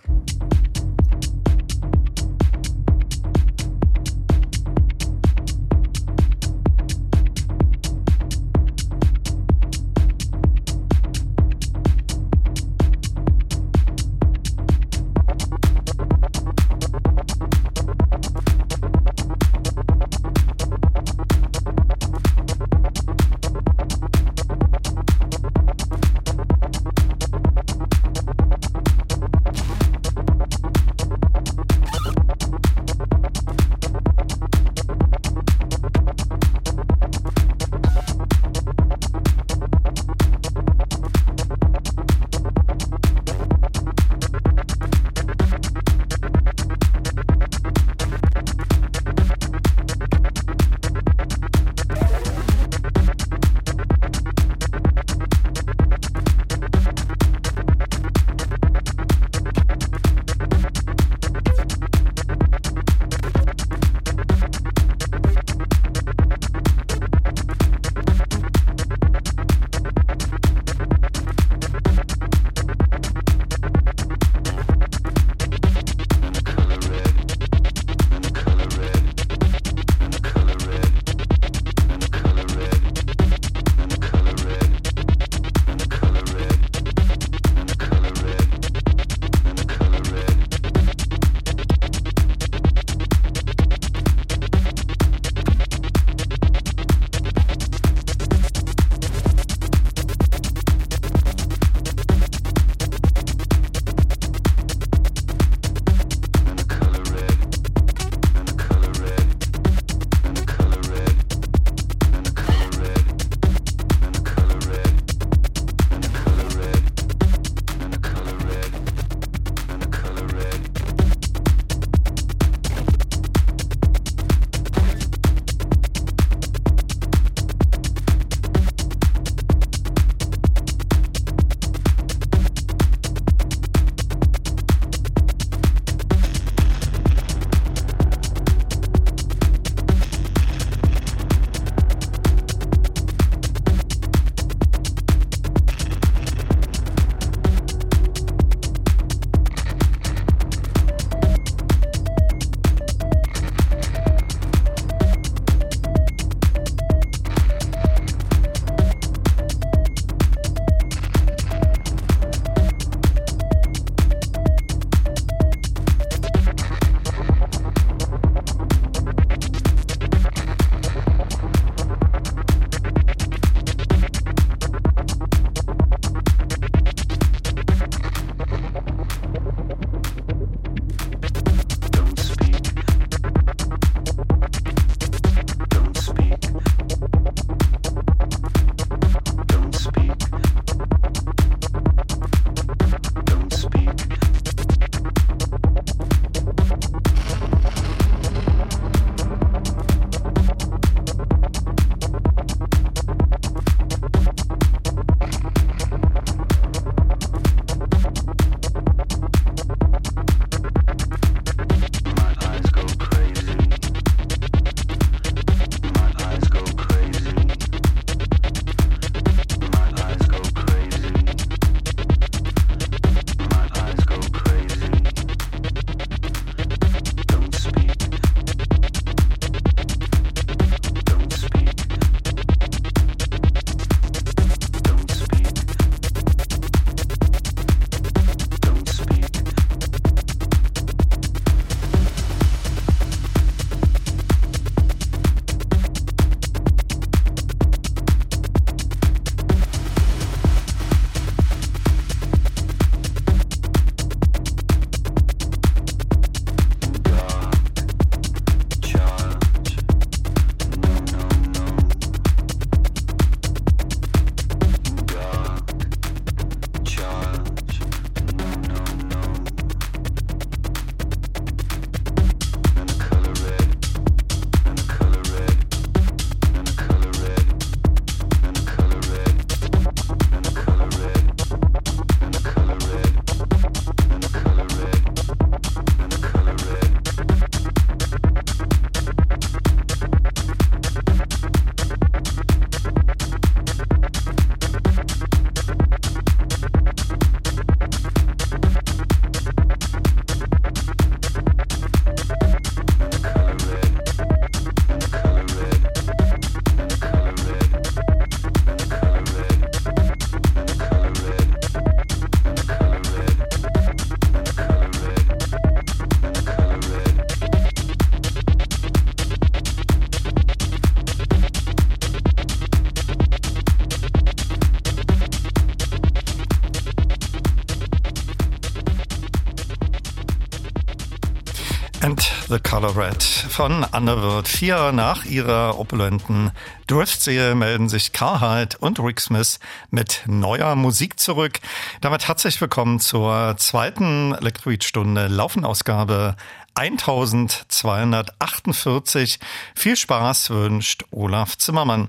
[332.79, 334.47] Color Red von Underworld.
[334.47, 336.51] Vier nach ihrer opulenten
[336.87, 339.59] Drift-Serie melden sich Carhartt und Rick Smith
[339.91, 341.59] mit neuer Musik zurück.
[341.99, 346.37] Damit herzlich willkommen zur zweiten Elektroid-Stunde Laufenausgabe
[346.75, 349.39] 1248.
[349.75, 352.07] Viel Spaß wünscht Olaf Zimmermann.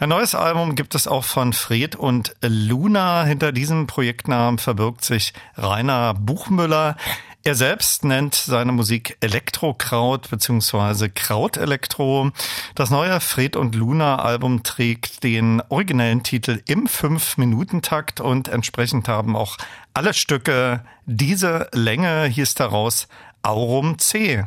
[0.00, 3.24] Ein neues Album gibt es auch von Fred und Luna.
[3.24, 6.98] Hinter diesem Projektnamen verbirgt sich Rainer Buchmüller.
[7.42, 9.16] Er selbst nennt seine Musik
[9.60, 11.10] Elektrokraut bzw.
[11.10, 12.30] Krautelektro.
[12.74, 19.36] Das neue Fred und Luna Album trägt den originellen Titel im 5-Minuten-Takt und entsprechend haben
[19.36, 19.58] auch
[19.92, 22.24] alle Stücke diese Länge.
[22.24, 23.06] Hier ist daraus
[23.42, 24.46] Aurum C.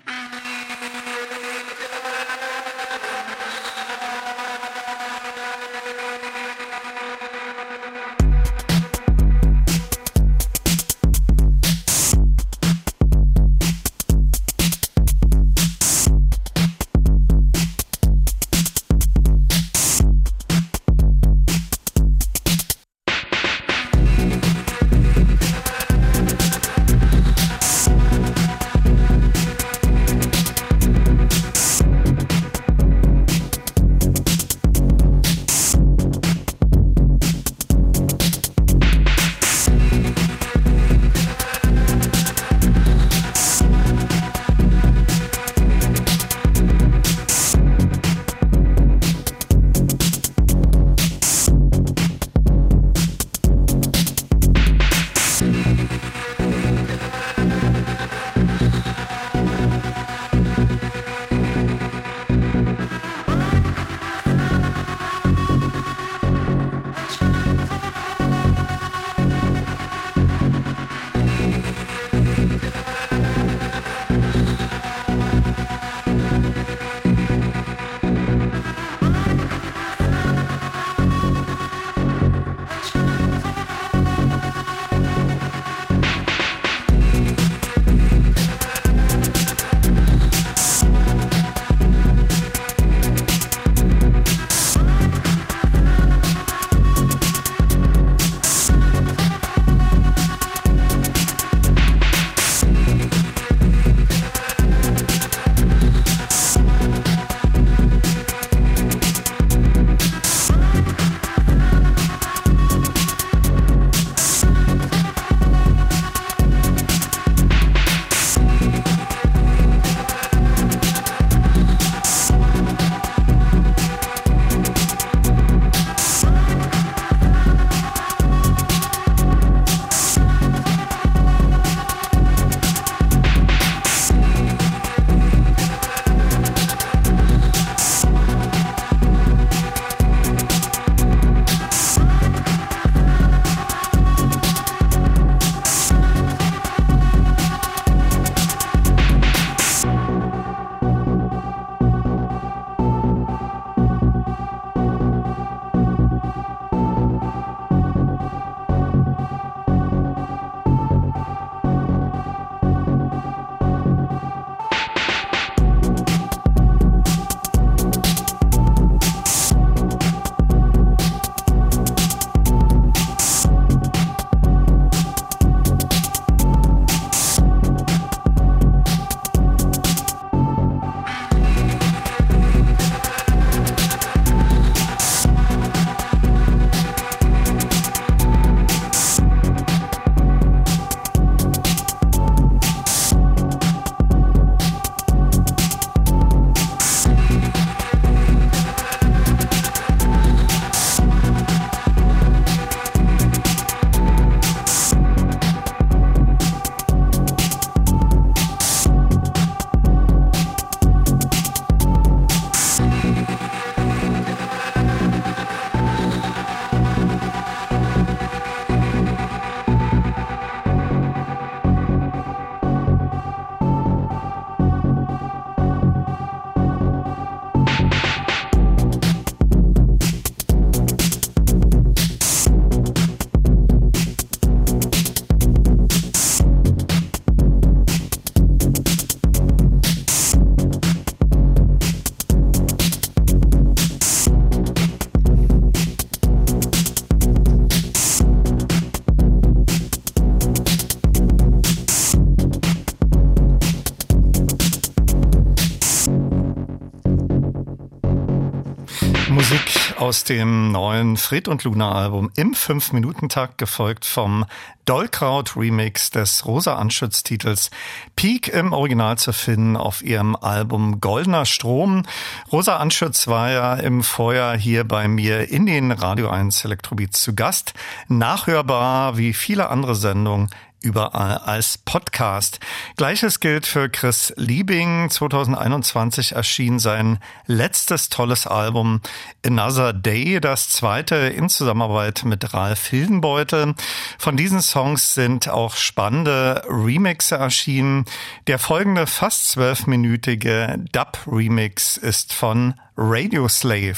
[260.11, 264.45] Aus dem neuen Fred und Luna Album im 5-Minuten-Takt, gefolgt vom
[264.83, 267.71] Dollkraut Remix des Rosa Anschütz Titels
[268.17, 272.03] Peak im Original zu finden auf ihrem Album Goldener Strom.
[272.51, 277.33] Rosa Anschütz war ja im Vorjahr hier bei mir in den Radio 1 Elektrobeats zu
[277.33, 277.73] Gast.
[278.09, 280.49] Nachhörbar wie viele andere Sendungen
[280.81, 282.59] überall als Podcast.
[282.97, 285.09] Gleiches gilt für Chris Liebing.
[285.09, 289.01] 2021 erschien sein letztes tolles Album
[289.45, 293.75] Another Day, das zweite in Zusammenarbeit mit Ralf Hildenbeutel.
[294.17, 298.05] Von diesen Songs sind auch spannende Remixe erschienen.
[298.47, 303.97] Der folgende fast zwölfminütige Dub-Remix ist von Radio Slave.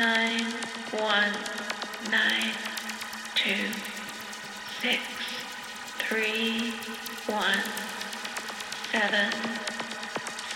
[0.00, 0.46] Nine,
[0.92, 1.34] one,
[2.10, 2.54] nine,
[3.34, 3.68] two,
[4.80, 5.02] six,
[5.98, 6.72] three,
[7.26, 7.60] one,
[8.90, 9.30] seven,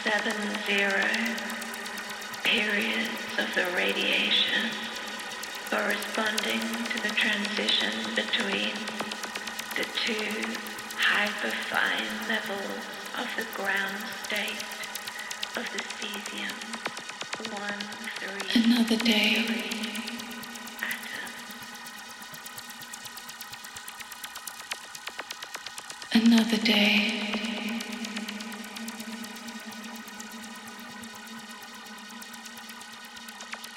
[0.02, 0.32] seven,
[0.64, 1.04] zero.
[2.42, 4.70] Periods of the radiation
[5.68, 8.72] corresponding to the transition between
[9.76, 10.48] the two
[10.96, 12.80] hyperfine levels
[13.18, 14.64] of the ground state
[15.54, 16.93] of the cesium.
[17.36, 19.44] Another day.
[26.12, 27.81] Another day.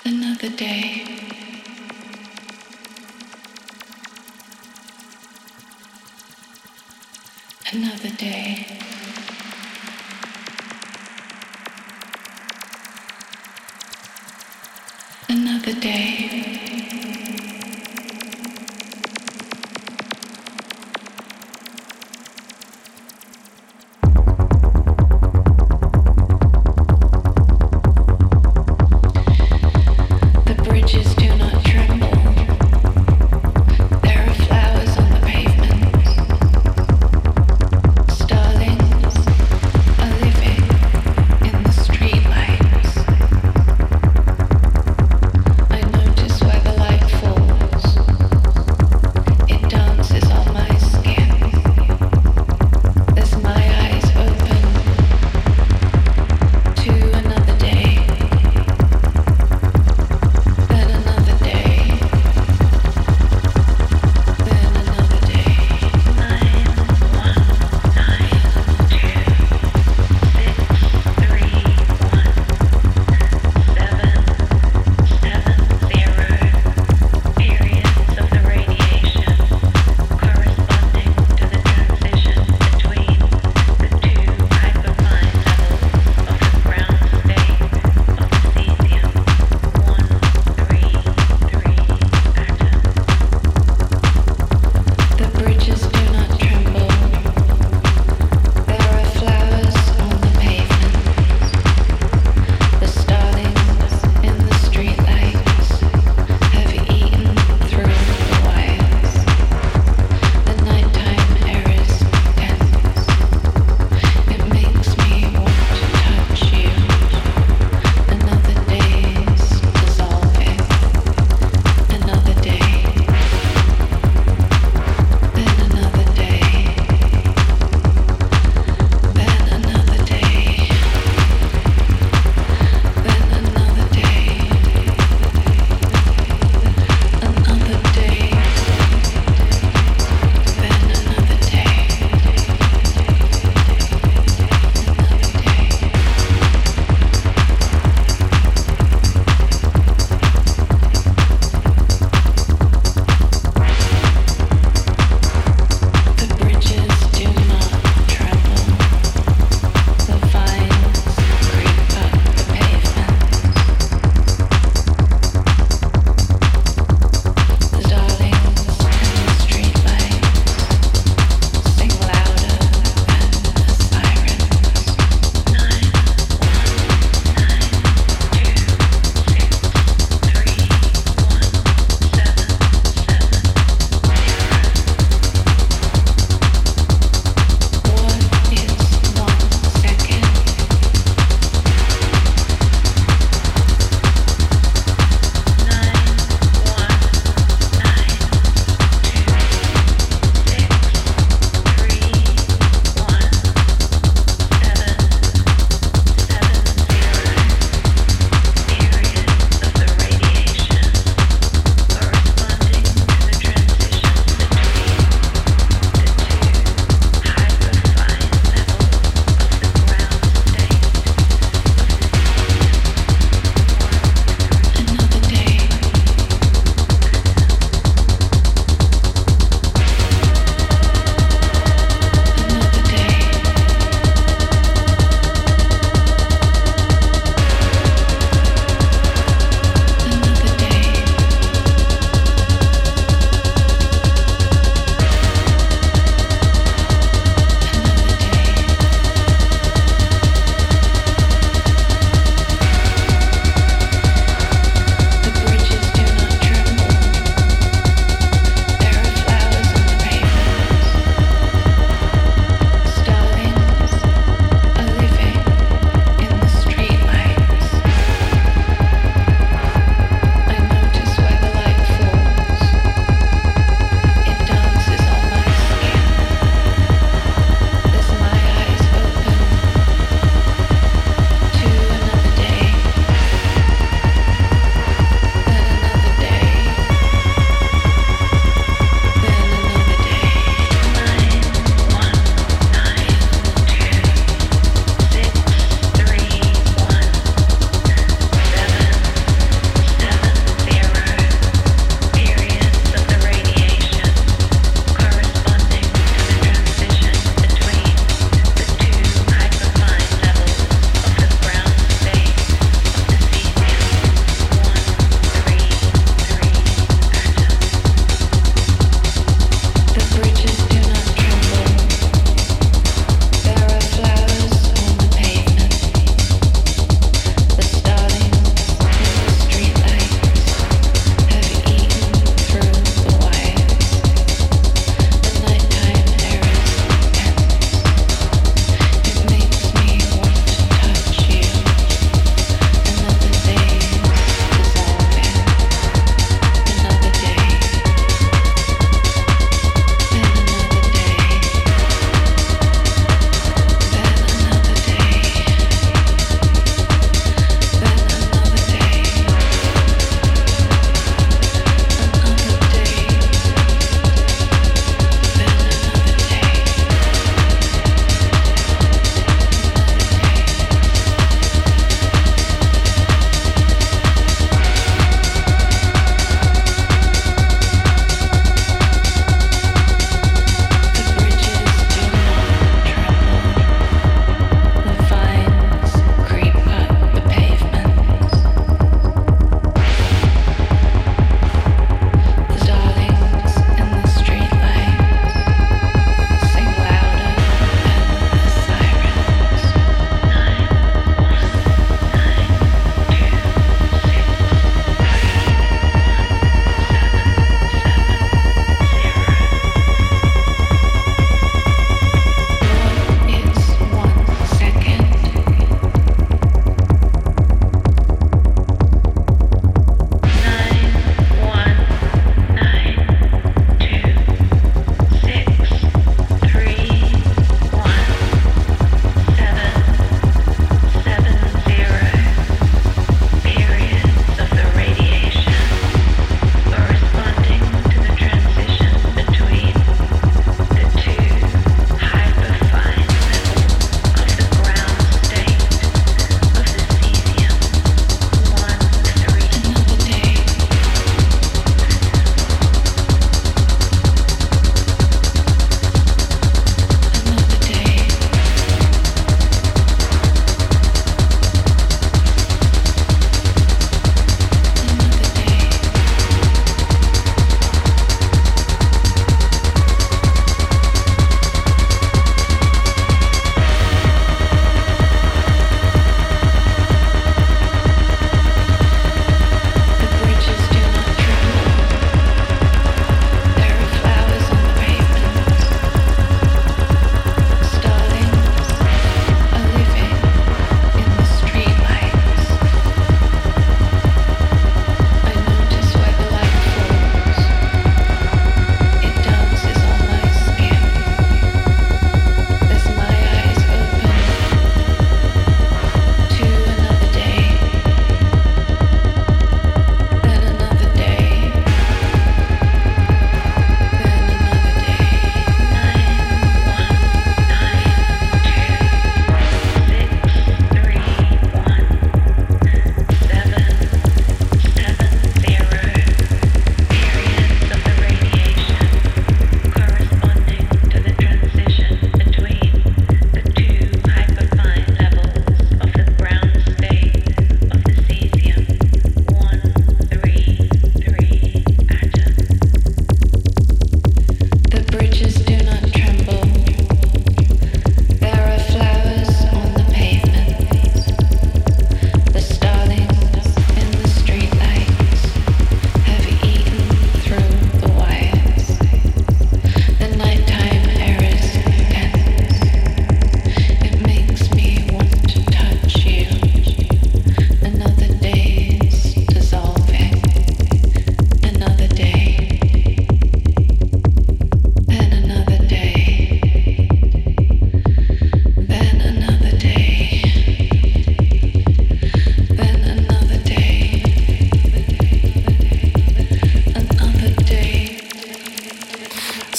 [0.05, 1.16] Another day.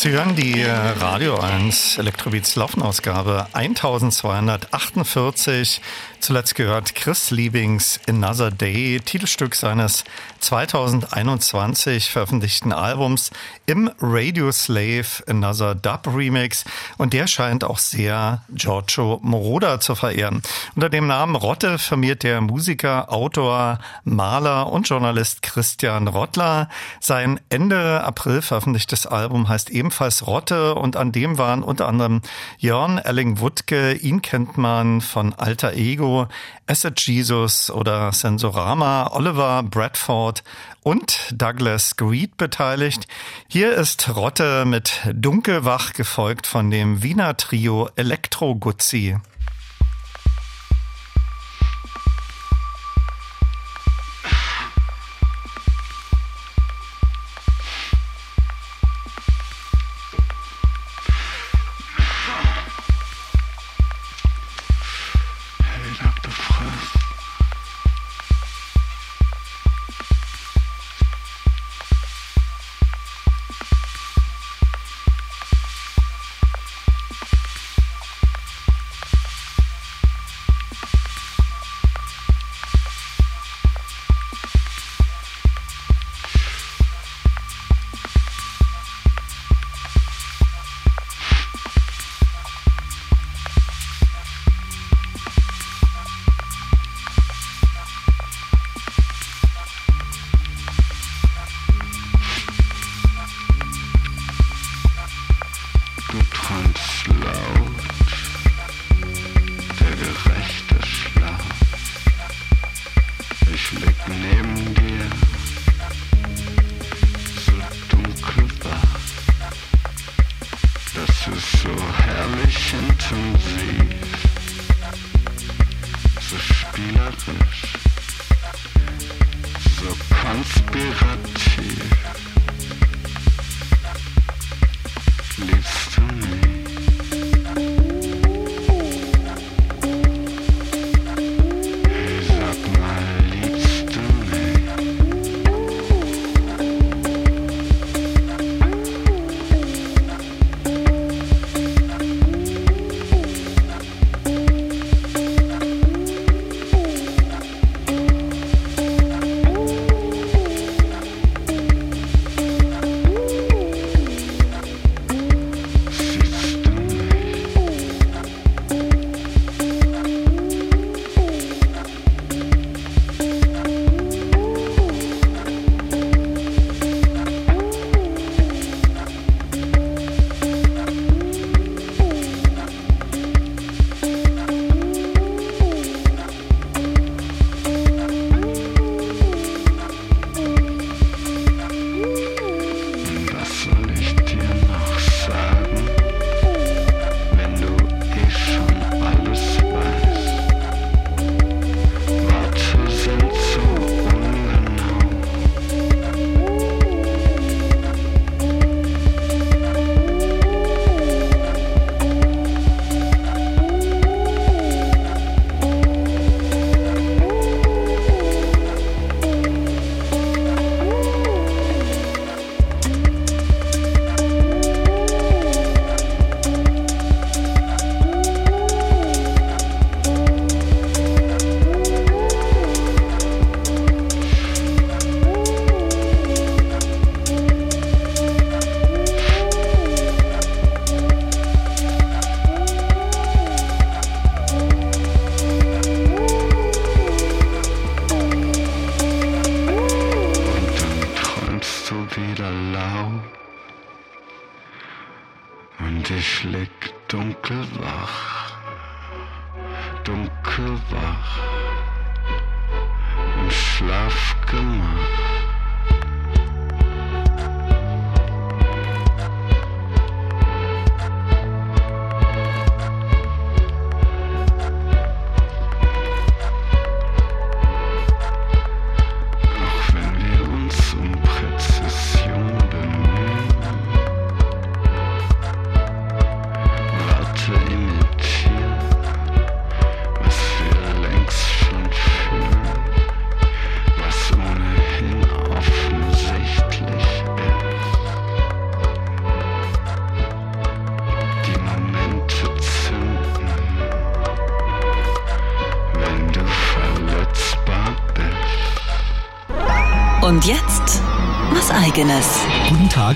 [0.09, 5.83] Sie hören die äh, Radio 1 Elektrobeats Laufenausgabe 1248.
[6.19, 10.05] Zuletzt gehört Chris Liebings Another Day, Titelstück seines
[10.41, 13.33] 2021 veröffentlichten Albums
[13.67, 16.65] im Radio Slave Another Dub Remix.
[16.99, 20.43] Und der scheint auch sehr Giorgio Moroder zu verehren.
[20.75, 26.69] Unter dem Namen Rotte firmiert der Musiker, Autor, Maler und Journalist Christian Rottler.
[27.01, 32.21] Sein Ende April veröffentlichtes Album heißt ebenfalls Rotte und an dem waren unter anderem
[32.59, 36.27] Jörn Elling-Wuttke, ihn kennt man von Alter Ego,
[36.67, 40.43] Acid Jesus oder Sensorama, Oliver Bradford
[40.89, 43.09] und Douglas Greed beteiligt.
[43.47, 49.19] Hier ist Rotte mit Dunkelwach gefolgt von dem Wiener Trio Elektro Guzzi.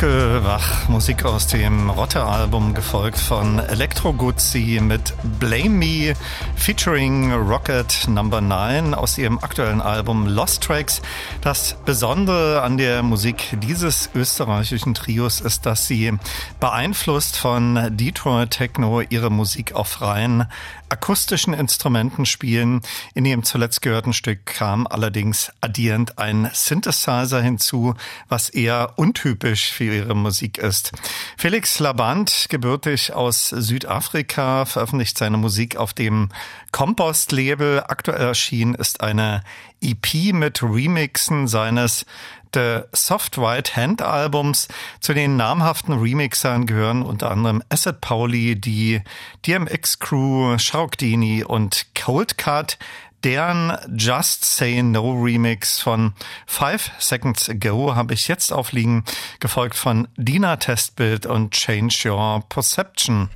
[0.00, 6.14] Dunkelwach, Musik aus dem Rotte-Album, gefolgt von Electro Guzzi mit Blame Me,
[6.56, 11.02] featuring Rocket Number 9 aus ihrem aktuellen Album Lost Tracks.
[11.40, 16.16] Das Besondere an der Musik dieses österreichischen Trios ist, dass sie
[16.60, 20.46] beeinflusst von Detroit Techno ihre Musik auf rein
[20.88, 22.80] akustischen Instrumenten spielen.
[23.14, 27.94] In ihrem zuletzt gehörten Stück kam allerdings addierend ein Synthesizer hinzu,
[28.28, 30.92] was eher untypisch für ihre Musik ist.
[31.40, 36.30] Felix Laband, gebürtig aus Südafrika, veröffentlicht seine Musik auf dem
[36.72, 37.84] Compost-Label.
[37.86, 39.44] Aktuell erschienen ist eine
[39.80, 42.06] EP mit Remixen seines
[42.52, 44.66] The Soft White Hand Albums.
[44.98, 49.00] Zu den namhaften Remixern gehören unter anderem Asset Pauli, die
[49.46, 52.78] DMX Crew, Schaukdini und Cold Cut.
[53.24, 56.14] Deren Just Say No Remix von
[56.46, 59.04] Five Seconds Ago habe ich jetzt aufliegen,
[59.40, 63.30] gefolgt von Dina Testbild und Change Your Perception.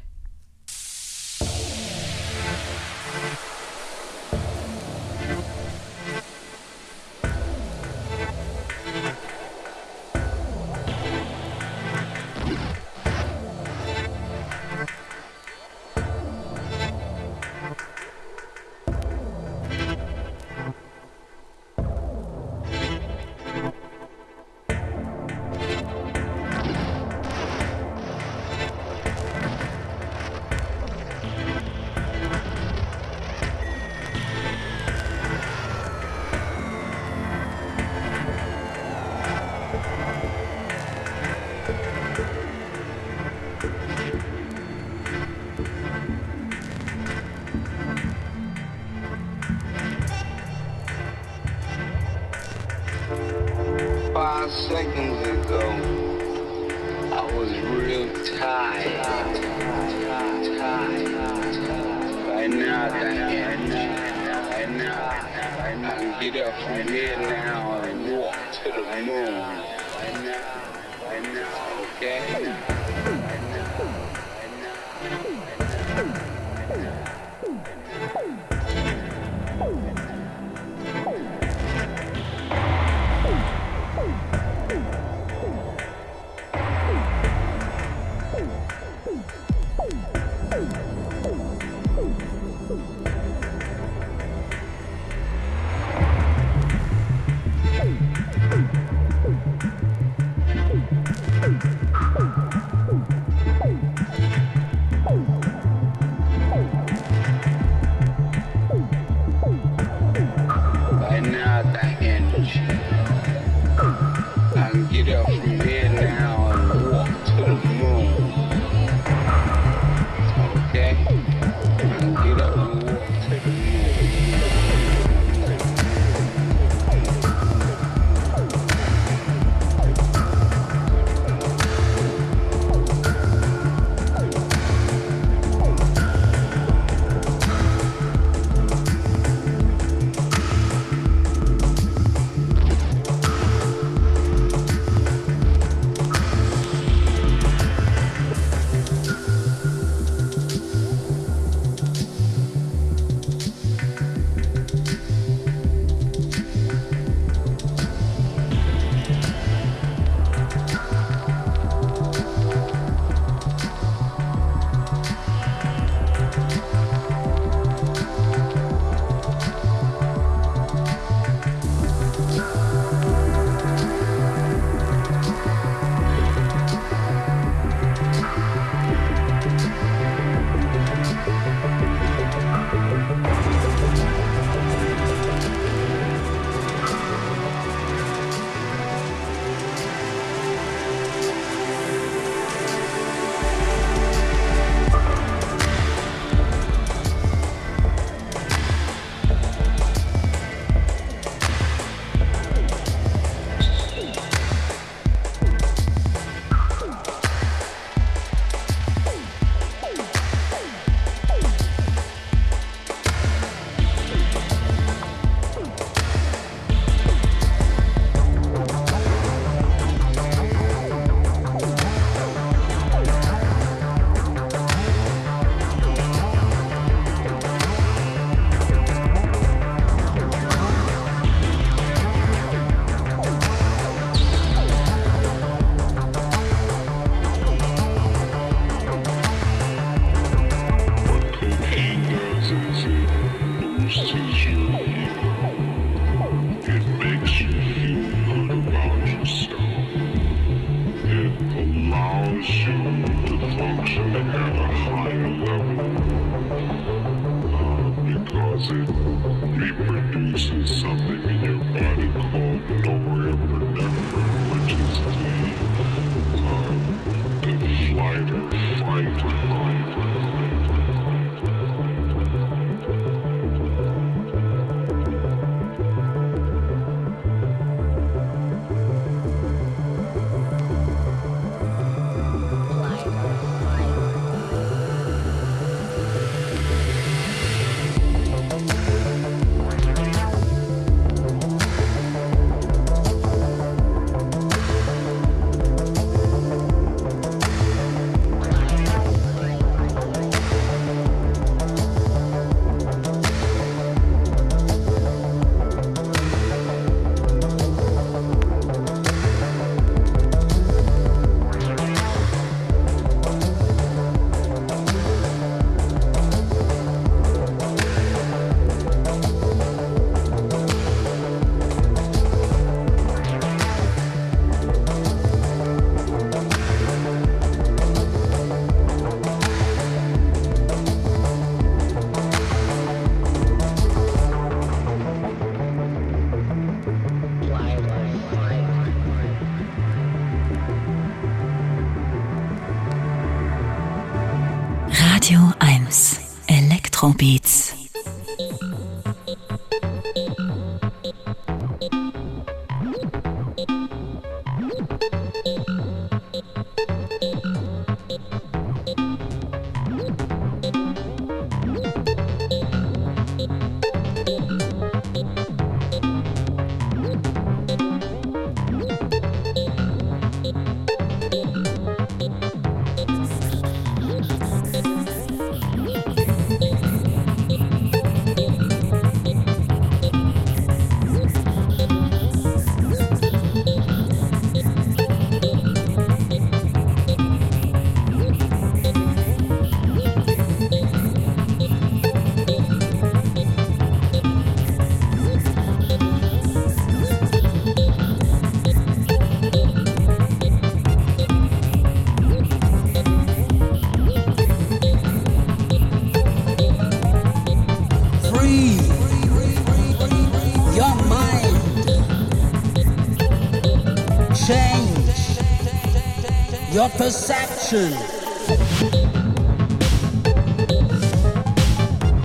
[416.73, 417.93] Your perception.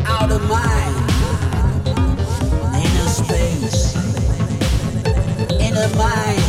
[0.07, 0.95] Out of mind,
[2.75, 3.95] inner space,
[5.59, 6.41] inner mind,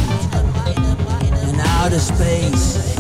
[1.45, 2.97] and outer space,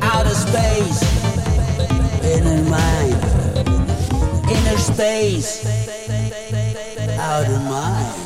[0.00, 1.02] outer space,
[2.24, 3.14] inner mind,
[4.50, 5.66] inner space,
[7.18, 8.25] outer mind.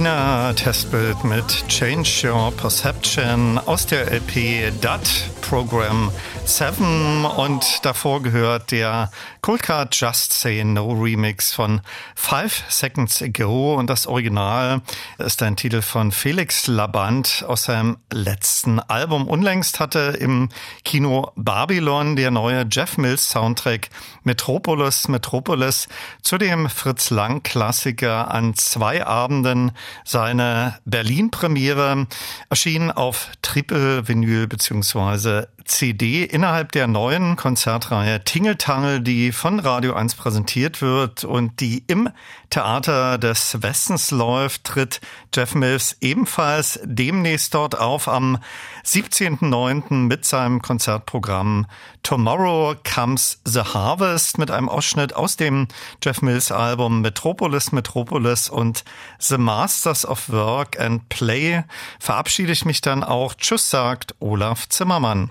[0.00, 5.06] Dina Testbild mit Change Your Perception aus der LP DAT
[5.42, 6.10] Program
[6.46, 9.10] 7 und davor gehört der
[9.42, 11.82] Cold Card Just Say No Remix von
[12.22, 14.82] Five Seconds Ago und das Original
[15.18, 19.26] ist ein Titel von Felix Laband aus seinem letzten Album.
[19.26, 20.50] Unlängst hatte im
[20.84, 23.88] Kino Babylon der neue Jeff Mills Soundtrack
[24.22, 25.88] Metropolis Metropolis
[26.22, 29.72] zu dem Fritz Lang Klassiker an zwei Abenden
[30.04, 32.06] seine Berlin Premiere
[32.48, 35.46] erschien auf Triple Vinyl bzw.
[35.64, 42.09] CD innerhalb der neuen Konzertreihe Tingeltangel, die von Radio 1 präsentiert wird und die im
[42.50, 45.00] Theater des Westens läuft, tritt
[45.34, 48.38] Jeff Mills ebenfalls demnächst dort auf am
[48.84, 49.94] 17.09.
[50.08, 51.66] mit seinem Konzertprogramm
[52.02, 55.68] Tomorrow Comes the Harvest mit einem Ausschnitt aus dem
[56.02, 58.84] Jeff Mills Album Metropolis Metropolis und
[59.18, 61.64] The Masters of Work and Play
[61.98, 63.34] verabschiede ich mich dann auch.
[63.34, 65.30] Tschüss, sagt Olaf Zimmermann.